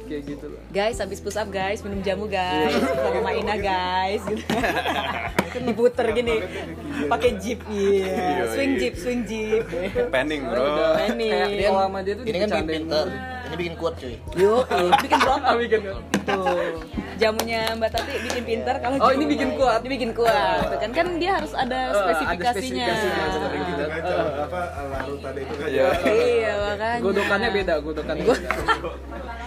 Iya. 0.03 0.19
kayak 0.19 0.29
gitu 0.29 0.47
lah 0.47 0.63
Guys, 0.69 0.97
habis 0.99 1.19
push 1.19 1.37
up 1.37 1.49
guys, 1.49 1.81
minum 1.81 2.01
jamu 2.01 2.29
guys, 2.29 2.69
sama 2.69 3.21
Maina 3.23 3.57
guys. 3.57 4.21
Gitu. 4.23 4.45
Diputer 5.65 6.13
gini, 6.13 6.37
pakai 7.07 7.41
jeep, 7.41 7.65
iya. 7.67 8.13
Iya, 8.13 8.45
Swing 8.47 8.71
iya. 8.71 8.81
jeep, 8.83 8.95
swing 8.95 9.21
jeep. 9.25 9.65
Panning 10.09 10.45
bro. 10.45 10.69
Kalau 11.09 11.81
sama 11.81 11.99
dia 12.01 12.13
tuh 12.13 12.25
Ini 12.25 12.39
kan 12.43 12.49
pinter. 12.63 13.07
Ini 13.53 13.61
bikin 13.61 13.77
kuat 13.77 14.01
cuy. 14.01 14.17
yuk, 14.33 14.65
bikin 15.05 15.19
berotot. 15.21 15.57
bikin 15.61 15.81
Tuh, 16.25 16.73
jamunya 17.15 17.63
Mbak 17.73 17.91
Tati 17.91 18.13
bikin 18.23 18.43
pinter 18.43 18.75
kalau 18.79 18.97
Oh, 18.99 19.11
ini 19.11 19.25
bikin 19.27 19.51
kuat. 19.55 19.81
Ini 19.81 19.91
bikin 19.93 20.11
kuat. 20.13 20.63
Tuh 20.67 20.79
kan 20.79 20.91
kan 20.93 21.07
dia 21.17 21.31
harus 21.35 21.53
ada 21.53 21.79
Eh, 21.83 21.89
ada 21.89 21.99
spesifikasinya. 21.99 22.87
spesifikasinya 22.87 23.25
seperti 23.29 23.59
Kita 23.59 23.85
gitu. 23.85 23.85
kaca 23.89 24.15
apa 24.43 24.61
larut 24.89 25.21
tadi 25.21 25.41
itu 25.41 25.55
kan. 25.55 25.67
Iya. 25.67 25.87
Iya, 26.03 26.53
makanya. 26.59 26.99
godokannya 27.01 27.51
beda 27.53 27.75
godokannya 27.79 28.25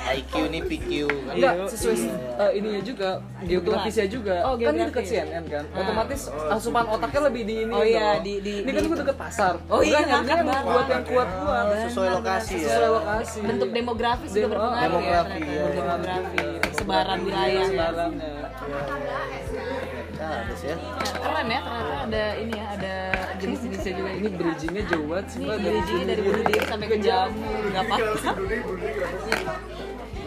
IQ 0.08 0.34
nih 0.48 0.62
PQ. 0.64 0.90
enggak 1.34 1.54
sesuai 1.68 1.98
eh, 2.38 2.52
ininya 2.54 2.82
juga 2.84 3.10
geografisnya 3.42 4.06
juga 4.06 4.36
Oh, 4.44 4.54
kan 4.54 4.78
dekat 4.78 5.04
CNN 5.04 5.44
kan 5.46 5.66
otomatis 5.72 6.22
asupan 6.48 6.86
otaknya 6.88 7.22
lebih 7.26 7.42
di 7.44 7.56
ini 7.60 7.74
Oh, 7.74 7.82
iya, 7.82 8.16
dong. 8.16 8.24
di- 8.24 8.40
di- 8.40 8.62
ini 8.62 8.72
kan 8.72 8.84
gue 8.86 8.98
deket 9.02 9.18
pasar 9.18 9.54
Oh, 9.66 9.82
iya, 9.82 10.06
Kan 10.06 10.46
buat 10.46 10.88
yang 10.88 11.04
kuat 11.04 11.30
kuat 11.36 11.66
Sesuai 11.90 12.10
lokasi 12.14 12.54
ya. 12.56 12.70
sesuai 12.70 12.90
lokasi 12.94 13.38
bentuk 13.42 13.70
demografis 13.72 14.30
juga 14.32 14.48
berpengaruh 14.52 15.02
ya 15.02 15.20
demografi, 15.26 15.42
iya. 15.42 15.64
demografi 15.74 16.46
sebaran 16.86 17.20
wilayah 17.26 17.50
ya. 17.50 17.66
sebarannya 17.66 18.34
Nah, 20.16 20.32
harus 20.48 20.62
ya. 20.64 20.76
keren 21.20 21.48
ya 21.52 21.60
ternyata 21.60 21.98
ada 22.08 22.24
ini 22.40 22.54
ya 22.56 22.66
ada 22.72 22.96
jenis-jenisnya 23.36 23.94
juga 24.00 24.12
ini 24.16 24.28
bridgingnya 24.32 24.84
jauh 24.88 25.06
banget 25.12 25.26
sih 25.28 25.38
ini 25.44 25.46
Mbak, 25.52 25.60
dari 26.08 26.22
diri 26.24 26.56
sampai 26.64 26.88
ke 26.88 26.98
jamu 27.04 27.44
nggak 27.74 27.84
apa-apa 27.84 28.32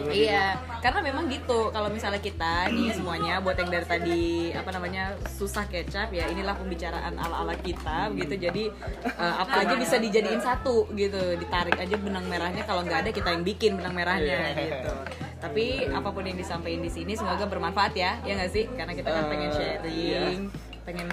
Iya, 0.09 0.57
karena 0.81 1.05
memang 1.05 1.29
gitu. 1.29 1.69
Kalau 1.69 1.91
misalnya 1.91 2.17
kita 2.17 2.71
nih 2.71 2.95
semuanya 2.97 3.43
buat 3.43 3.53
yang 3.59 3.69
dari 3.69 3.85
tadi 3.85 4.21
apa 4.55 4.71
namanya 4.73 5.13
susah 5.27 5.67
kecap 5.69 6.09
ya 6.09 6.25
inilah 6.31 6.55
pembicaraan 6.57 7.13
ala-ala 7.13 7.53
kita 7.59 8.09
begitu. 8.15 8.47
Jadi 8.49 8.63
eh, 9.05 9.35
apa 9.37 9.67
aja 9.67 9.75
bisa 9.77 10.01
dijadiin 10.01 10.41
satu 10.41 10.89
gitu. 10.97 11.37
Ditarik 11.37 11.77
aja 11.77 11.93
benang 11.99 12.25
merahnya 12.25 12.63
kalau 12.65 12.81
nggak 12.87 13.05
ada 13.05 13.11
kita 13.13 13.29
yang 13.37 13.43
bikin 13.45 13.77
benang 13.77 13.93
merahnya 13.93 14.39
gitu. 14.55 14.93
Tapi 15.39 15.87
apa 15.87 16.09
pun 16.11 16.23
yang 16.27 16.35
disampaikan 16.35 16.83
di 16.83 16.91
sini 16.91 17.15
semoga 17.15 17.47
bermanfaat 17.47 17.93
ya, 17.95 18.19
ya 18.27 18.35
nggak 18.35 18.51
sih? 18.51 18.67
Karena 18.75 18.91
kita 18.91 19.07
kan 19.07 19.23
pengen 19.31 19.49
sharing, 19.55 20.39
pengen 20.83 21.07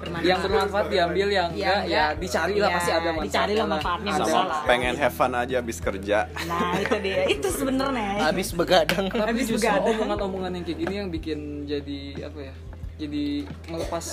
bermanfaat. 0.00 0.24
yang 0.24 0.38
bermanfaat 0.40 0.86
diambil 0.88 1.28
yang 1.28 1.48
Yang 1.52 1.68
enggak 1.68 1.80
ya 1.84 1.84
enggak, 1.84 2.10
dicari 2.16 2.54
lah 2.56 2.68
iya, 2.68 2.76
pasti 2.80 2.90
ada 2.90 3.10
manfaatnya 3.12 3.28
dicari 3.28 3.52
lah 3.52 3.66
manfaatnya, 3.68 4.08
Ada. 4.08 4.16
nggak 4.16 4.28
Sama 4.32 4.40
salah. 4.40 4.60
pengen 4.64 4.94
have 4.96 5.14
fun 5.14 5.32
aja 5.36 5.54
abis 5.60 5.78
kerja. 5.84 6.18
Nah 6.48 6.70
itu 6.80 6.96
dia, 7.04 7.20
itu 7.28 7.48
sebenarnya. 7.52 8.10
Habis 8.24 8.48
begadang. 8.56 9.04
justru 9.38 9.56
begadang. 9.60 9.94
omongan-omongan 10.00 10.50
yang 10.56 10.64
kayak 10.64 10.78
gini 10.80 10.94
yang 10.96 11.08
bikin 11.12 11.38
jadi 11.68 12.00
apa 12.24 12.40
ya 12.40 12.54
jadi 12.98 13.24
melepas 13.70 14.06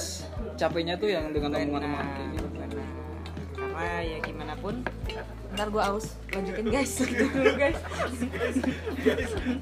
capeknya 0.61 0.93
tuh 0.99 1.09
yang 1.09 1.33
dengan 1.33 1.57
omongan-omongan 1.57 2.07
kayak 2.13 2.29
gini 2.37 2.44
Benar. 3.75 3.91
karena 3.91 4.07
ya 4.07 4.17
gimana 4.23 4.53
pun 4.55 4.75
ntar 5.55 5.67
gue 5.71 5.83
aus 5.83 6.15
lanjutin 6.31 6.67
guys 6.67 6.91
gitu 7.11 7.25
dulu 7.27 7.51
guys 7.59 7.79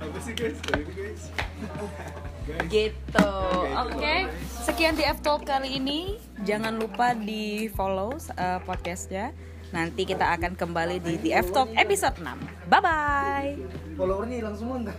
Apa 0.02 0.18
sih 0.22 0.34
guys? 0.34 0.58
Guys. 0.70 1.24
gitu 2.70 3.32
oke 3.74 4.16
sekian 4.66 4.94
di 4.94 5.04
F 5.06 5.22
Talk 5.26 5.46
kali 5.46 5.82
ini 5.82 6.18
jangan 6.46 6.78
lupa 6.78 7.18
di 7.18 7.70
follow 7.74 8.14
uh, 8.14 8.60
podcastnya 8.66 9.34
nanti 9.74 10.06
kita 10.06 10.38
akan 10.38 10.54
kembali 10.54 11.02
di 11.02 11.18
The 11.18 11.32
F 11.42 11.50
Talk 11.50 11.74
episode 11.74 12.22
6 12.22 12.70
bye 12.70 12.82
bye 12.82 13.54
Followernya 13.94 14.42
hilang 14.42 14.58
semua 14.58 14.78
enggak? 14.82 14.98